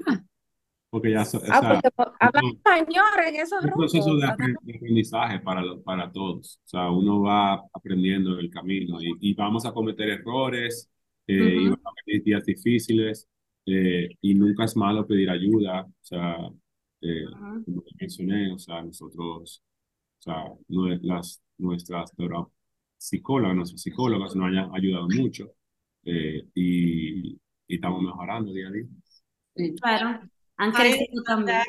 [0.90, 1.80] Porque ya, o ah,
[2.20, 3.94] habla español en esos grupos.
[3.94, 6.60] Un proceso de aprendizaje para, para todos.
[6.66, 10.91] O sea, uno va aprendiendo en el camino y, y vamos a cometer errores,
[11.26, 13.28] eh, y a tener días difíciles,
[13.66, 15.82] eh, y nunca es malo pedir ayuda.
[15.82, 16.36] O sea,
[17.00, 17.24] eh,
[17.64, 19.62] como mencioné, o sea, nosotros,
[20.18, 22.12] o sea, las, nuestras
[22.96, 25.52] psicólogas, nuestras psicólogas nos han ayudado mucho
[26.04, 28.86] y, y estamos mejorando día a día.
[29.54, 29.74] Sí.
[29.80, 30.20] Claro.
[30.56, 31.62] Han crecido también.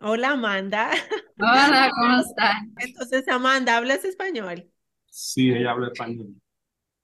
[0.00, 0.90] Hola, Amanda.
[1.38, 2.74] Hola, ¿cómo están?
[2.78, 4.70] Entonces, Amanda, ¿hablas español?
[5.10, 6.34] Sí, ella habla español.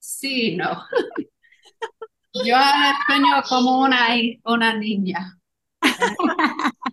[0.00, 0.84] Sí, no.
[2.44, 4.08] Yo español como una,
[4.44, 5.38] una niña.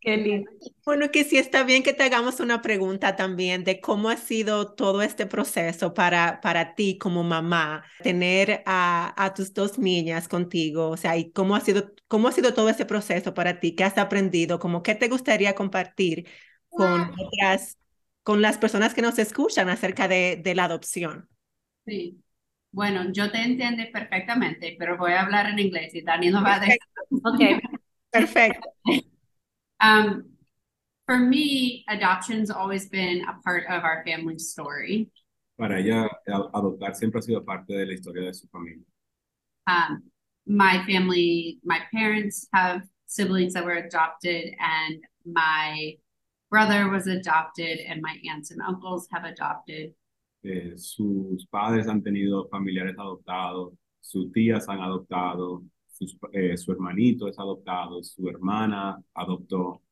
[0.00, 0.50] Qué lindo.
[0.84, 4.72] Bueno, que sí está bien que te hagamos una pregunta también de cómo ha sido
[4.74, 10.88] todo este proceso para, para ti como mamá, tener a, a tus dos niñas contigo,
[10.90, 13.84] o sea, y cómo ha sido, cómo ha sido todo ese proceso para ti, qué
[13.84, 16.28] has aprendido, como qué te gustaría compartir
[16.70, 17.78] con otras,
[18.22, 21.28] con las personas que nos escuchan acerca de, de la adopción.
[21.88, 22.22] Sí.
[22.70, 26.56] Bueno, yo te entiendo perfectamente, pero voy a hablar en inglés y Dani no va
[26.56, 26.78] a dejar.
[27.24, 27.62] Ok.
[28.10, 28.68] Perfecto.
[29.80, 30.30] Um,
[31.06, 35.08] for me, adoption's always been a part of our family story.
[35.56, 36.08] Para ella,
[36.52, 38.82] adoptar siempre ha sido parte de la historia de su familia.
[39.68, 40.02] Um,
[40.48, 45.94] my family, my parents have siblings that were adopted, and my
[46.50, 49.94] brother was adopted, and my aunts and uncles have adopted.
[50.42, 57.28] Eh, sus padres han tenido familiares adoptados, sus tías han adoptado, sus, eh, su hermanito
[57.28, 59.82] es adoptado, su hermana adoptó.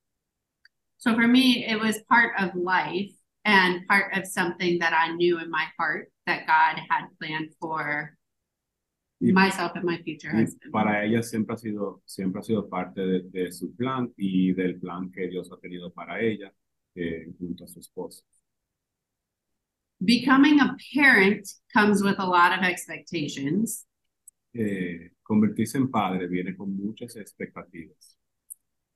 [0.98, 3.12] So for me, it was part of life
[3.44, 8.16] and part of something that I knew in my heart that God had planned for
[9.20, 10.72] y, myself and my future husband.
[10.72, 14.78] Para ella siempre ha sido, siempre ha sido parte de, de, su plan y del
[14.78, 16.52] plan que Dios ha tenido para ella
[16.94, 18.24] eh, junto a su esposo.
[20.04, 23.84] Becoming a parent comes with a lot of expectations.
[24.54, 28.16] Eh, convertirse en padre viene con muchas expectativas.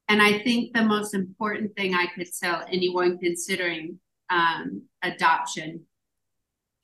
[0.08, 5.86] And I think the most important thing I could tell anyone considering um, adoption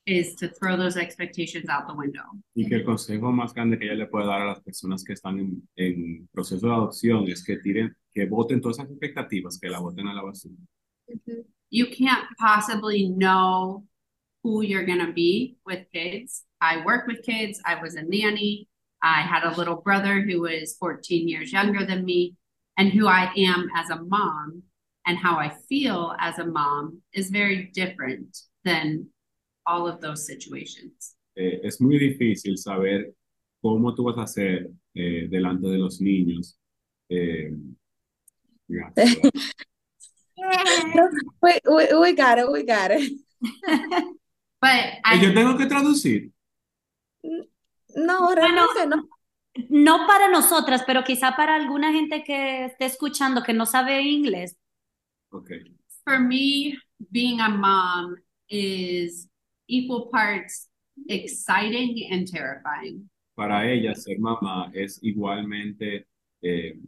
[0.07, 2.23] is to throw those expectations out the window.
[2.55, 5.13] Y que el consejo más grande que ella le puede dar a las personas que
[5.15, 9.69] están en, en proceso de adopción es que tiren, que voten todas esas expectativas, que
[9.69, 10.55] la voten a la basura.
[11.71, 13.85] You can't possibly know
[14.47, 16.45] who you're going to be with kids.
[16.61, 17.61] I work with kids.
[17.67, 18.69] I was a nanny.
[19.03, 22.37] I had a little brother who was 14 years younger than me.
[22.79, 24.63] And who I am as a mom
[25.05, 29.09] and how I feel as a mom is very different than
[29.67, 31.17] all of those situations.
[31.37, 33.15] Eh, es muy difícil saber
[33.61, 36.57] cómo tú vas a hacer eh, delante de los niños.
[37.09, 37.51] Eh,
[41.43, 43.13] we, we, we got it, we got it.
[44.61, 46.33] But I, yo tengo que traducir.
[47.95, 49.09] No, realmente no.
[49.71, 54.55] No para nosotras, pero quizá para alguna gente que esté escuchando que no sabe inglés.
[55.31, 55.75] Okay.
[56.05, 56.77] For me,
[57.11, 58.17] being a mom
[58.49, 59.29] is
[59.67, 60.69] equal parts
[61.09, 63.09] exciting and terrifying.
[63.35, 66.07] Para ella, ser mamá es igualmente
[66.43, 66.79] eh,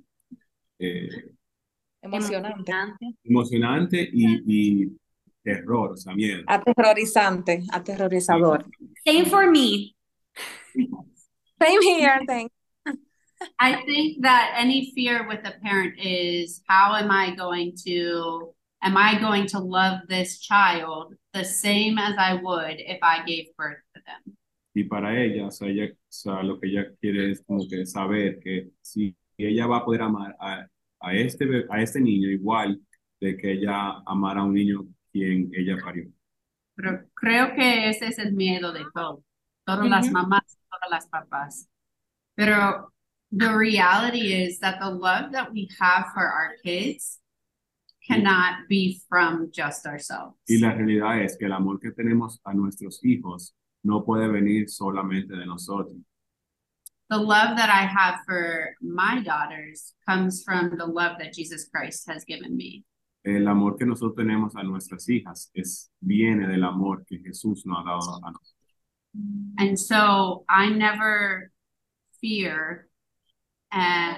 [0.79, 1.35] eh,
[2.03, 2.73] emocionante.
[3.25, 4.99] Emocionante y, y
[5.43, 6.43] terror, o sea, miedo.
[6.47, 8.65] Aterrorizante, aterrorizador.
[9.07, 9.95] Same for me.
[10.75, 12.55] Same here, thanks.
[13.61, 18.97] I think that any fear with a parent is how am I going to am
[18.97, 23.83] I going to love this child the same as I would if I gave birth
[23.95, 24.37] to them?
[24.75, 27.85] Y para ella, o sea, ella, o sea, lo que ella quiere es como que
[27.87, 30.67] saber que si ella va a poder amar a,
[31.01, 32.81] a este, a este niño igual
[33.21, 36.11] de que ella amara a un niño quien ella parió.
[36.75, 39.25] Pero creo que ese es el miedo de todo,
[39.65, 40.13] todas las Ujú.
[40.15, 41.69] mamás, todas las papás.
[42.37, 42.93] Pero
[43.31, 47.19] the reality is that the love that we have for our kids
[48.07, 50.37] cannot be from just ourselves.
[50.49, 54.69] Y la realidad es que el amor que tenemos a nuestros hijos no puede venir
[54.69, 55.97] solamente de nosotros.
[57.11, 62.07] The love that I have for my daughters comes from the love that Jesus Christ
[62.09, 62.85] has given me.
[63.23, 67.81] El amor que nosotros tenemos a nuestras hijas es, viene del amor que Jesús nos
[67.81, 68.55] ha dado a nosotros.
[69.59, 71.51] And so I never
[72.21, 72.89] fear
[73.73, 74.15] uh,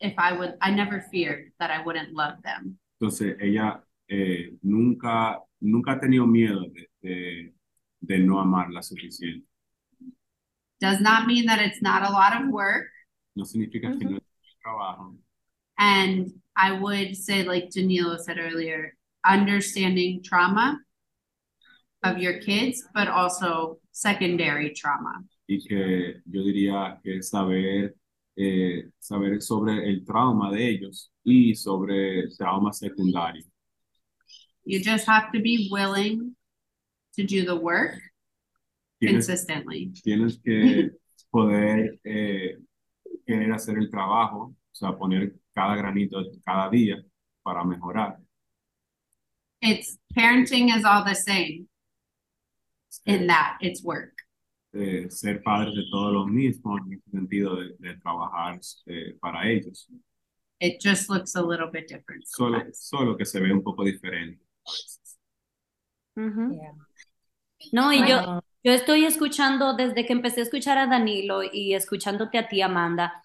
[0.00, 2.78] if I would, I never feared that I wouldn't love them.
[3.00, 7.54] Entonces, ella eh, nunca, nunca ha tenido miedo de, de,
[8.00, 9.46] de no amarla suficiente.
[10.80, 12.86] Does not mean that it's not a lot of work.
[13.34, 15.16] No significa que no es trabajo.
[15.78, 18.94] And I would say, like Danilo said earlier,
[19.24, 20.78] understanding trauma
[22.02, 25.24] of your kids, but also secondary trauma.
[25.48, 27.94] y que yo diría que saber,
[28.36, 33.44] eh, saber sobre el trauma de ellos y sobre trauma secundario.
[34.64, 36.34] You just have to be willing
[37.14, 37.94] to do the work
[39.00, 39.92] Tienes, consistently.
[40.02, 40.90] tienes que
[41.30, 42.56] poder eh,
[43.26, 47.02] querer hacer el trabajo, o sea, poner cada granito cada día
[47.42, 48.18] para mejorar.
[49.62, 51.66] It's parenting is all the same
[53.06, 54.12] in that it's work.
[54.74, 59.48] Eh, ser padres de todos los mismos en el sentido de, de trabajar eh, para
[59.48, 59.88] ellos.
[60.60, 62.26] It just looks a little bit different.
[62.26, 64.42] Solo, solo que se ve un poco diferente.
[64.64, 65.18] veces.
[66.16, 66.52] Ujú.
[66.52, 66.72] Yeah.
[67.72, 72.38] No, y yo, yo estoy escuchando desde que empecé a escuchar a Danilo y escuchándote
[72.38, 73.22] a ti, Amanda.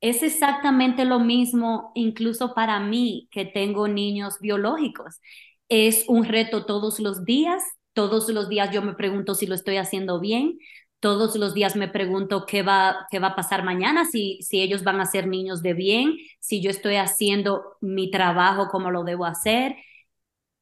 [0.00, 5.20] Es exactamente lo mismo, incluso para mí, que tengo niños biológicos.
[5.68, 7.62] Es un reto todos los días.
[7.94, 10.58] Todos los días yo me pregunto si lo estoy haciendo bien.
[11.00, 14.82] Todos los días me pregunto qué va, qué va a pasar mañana, si, si ellos
[14.84, 19.24] van a ser niños de bien, si yo estoy haciendo mi trabajo como lo debo
[19.24, 19.76] hacer.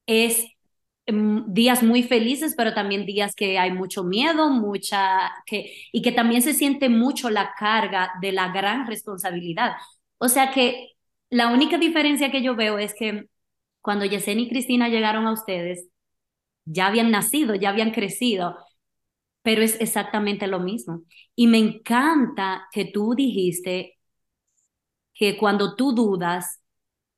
[0.07, 0.47] Es
[1.07, 6.43] días muy felices, pero también días que hay mucho miedo, mucha que y que también
[6.43, 9.73] se siente mucho la carga de la gran responsabilidad.
[10.19, 10.91] O sea que
[11.31, 13.29] la única diferencia que yo veo es que
[13.81, 15.89] cuando Yesenia y Cristina llegaron a ustedes,
[16.65, 18.57] ya habían nacido, ya habían crecido,
[19.43, 21.03] pero es exactamente lo mismo.
[21.37, 23.99] Y me encanta que tú dijiste
[25.15, 26.61] que cuando tú dudas,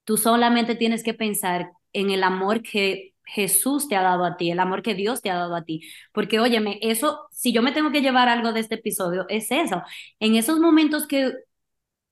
[0.04, 4.50] tú solamente tienes que pensar en el amor que Jesús te ha dado a ti,
[4.50, 5.82] el amor que Dios te ha dado a ti.
[6.12, 9.82] Porque, óyeme, eso, si yo me tengo que llevar algo de este episodio, es eso.
[10.20, 11.32] En esos momentos que,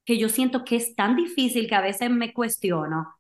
[0.04, 3.16] que yo siento que es tan difícil que a veces me cuestiono,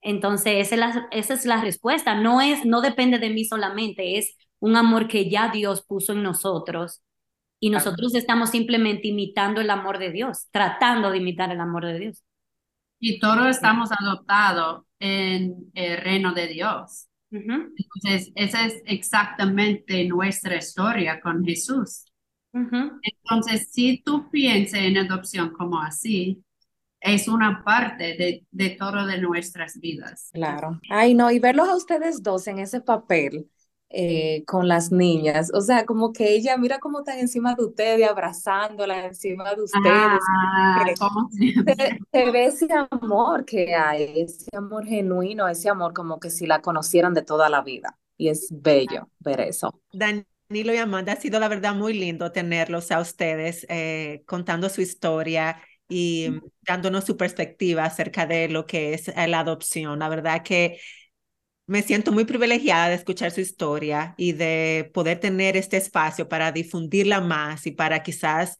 [0.00, 2.14] entonces esa es la, esa es la respuesta.
[2.14, 6.22] No es, no depende de mí solamente, es un amor que ya Dios puso en
[6.22, 7.02] nosotros
[7.60, 11.98] y nosotros estamos simplemente imitando el amor de Dios, tratando de imitar el amor de
[11.98, 12.24] Dios.
[12.98, 17.08] Y todos estamos adoptados en el reino de Dios.
[17.30, 22.04] Entonces, esa es exactamente nuestra historia con Jesús.
[22.52, 26.44] Entonces, si tú piensas en adopción como así,
[27.00, 30.30] es una parte de, de todo de nuestras vidas.
[30.32, 30.80] claro.
[30.88, 33.50] Ay, no, y verlos a ustedes dos en ese papel
[33.94, 38.08] eh, con las niñas, o sea, como que ella, mira cómo están encima de ustedes,
[38.08, 39.84] abrazándola encima de ustedes.
[39.84, 41.52] Ah, como se,
[42.12, 46.62] se ve ese amor que hay, ese amor genuino, ese amor como que si la
[46.62, 47.98] conocieran de toda la vida.
[48.16, 49.80] Y es bello ver eso.
[49.92, 54.80] Danilo y Amanda, ha sido la verdad muy lindo tenerlos a ustedes eh, contando su
[54.80, 59.98] historia y dándonos su perspectiva acerca de lo que es eh, la adopción.
[59.98, 60.78] La verdad que
[61.72, 66.52] me siento muy privilegiada de escuchar su historia y de poder tener este espacio para
[66.52, 68.58] difundirla más y para quizás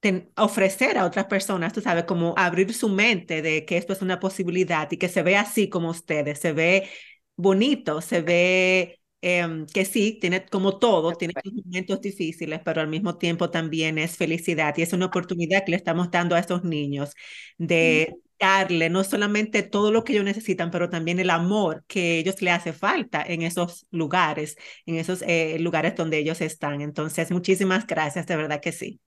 [0.00, 4.02] ten- ofrecer a otras personas, tú sabes, como abrir su mente de que esto es
[4.02, 6.88] una posibilidad y que se ve así como ustedes, se ve
[7.36, 13.16] bonito, se ve em, que sí, tiene como todo, tiene momentos difíciles, pero al mismo
[13.16, 17.14] tiempo también es felicidad y es una oportunidad que le estamos dando a esos niños
[17.56, 22.42] de darle no solamente todo lo que ellos necesitan, pero también el amor que ellos
[22.42, 26.80] le hace falta en esos lugares, en esos eh, lugares donde ellos están.
[26.80, 29.00] Entonces, muchísimas gracias, de verdad que sí.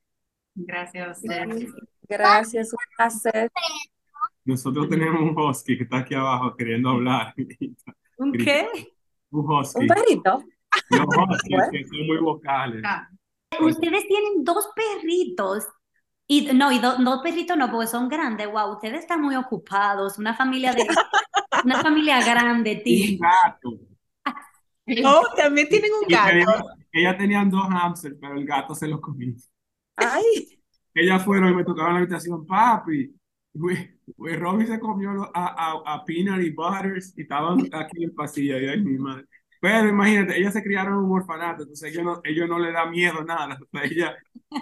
[0.55, 1.73] Gracias a ustedes.
[2.07, 3.51] Gracias, un placer.
[4.45, 7.33] Nosotros tenemos un husky que está aquí abajo queriendo hablar.
[8.17, 8.69] ¿Un Grita.
[8.73, 8.87] qué?
[9.31, 9.81] Un husky.
[9.81, 10.43] Un perrito.
[10.89, 12.81] Los huskies que son muy vocales.
[12.85, 13.07] Ah,
[13.61, 15.65] Ustedes tienen dos perritos.
[16.27, 18.51] Y no, y do- dos perritos no, porque son grandes.
[18.51, 20.17] Wow, ustedes están muy ocupados.
[20.17, 20.85] Una familia de
[21.63, 23.19] una familia grande, Y un tío.
[23.21, 23.79] gato.
[25.05, 26.29] Oh, también tienen un Y gato.
[26.29, 26.61] teníamos-
[26.91, 29.33] ella tenían dos hamsters, pero el gato se los comió.
[29.97, 30.59] Ay,
[30.93, 33.13] Ellas fueron y me tocaban en la habitación, papi.
[33.53, 38.03] Güey, güey, Robbie se comió a, a, a Peanut y Butters y estaban aquí en
[38.03, 38.59] el pasillo.
[38.59, 39.25] Y ay, mi madre.
[39.61, 42.85] Pero imagínate, ellas se criaron en un orfanato, entonces ellos no, ellos no le da
[42.85, 43.57] miedo nada.
[43.59, 44.13] O sea, ellas,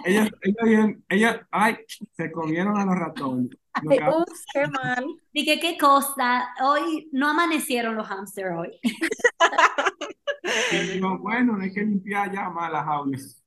[0.04, 0.30] ellas,
[0.64, 1.76] ellas, ellas, ay,
[2.12, 3.50] se comieron a los ratones.
[3.74, 5.04] Ay, ups, qué mal.
[5.32, 6.48] Dije, qué cosa.
[6.62, 8.80] Hoy no amanecieron los hamsters hoy.
[10.72, 13.43] y digo, bueno, hay que limpiar ya más las jaulas.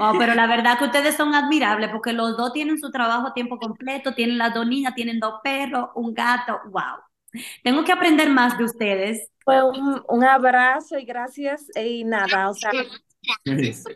[0.00, 3.34] Wow, pero la verdad que ustedes son admirables porque los dos tienen su trabajo a
[3.34, 6.58] tiempo completo, tienen las dos niñas, tienen dos perros, un gato.
[6.70, 7.42] Wow.
[7.62, 9.30] Tengo que aprender más de ustedes.
[9.44, 12.70] Fue un, un abrazo y gracias y nada, o sea,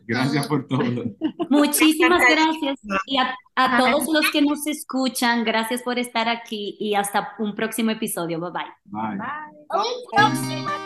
[0.07, 1.05] Gracias por todo.
[1.48, 2.78] Muchísimas gracias.
[3.07, 7.55] Y a, a todos los que nos escuchan, gracias por estar aquí y hasta un
[7.55, 8.38] próximo episodio.
[8.40, 8.62] Bye bye.
[8.84, 9.18] Bye.
[9.70, 10.84] Un próximo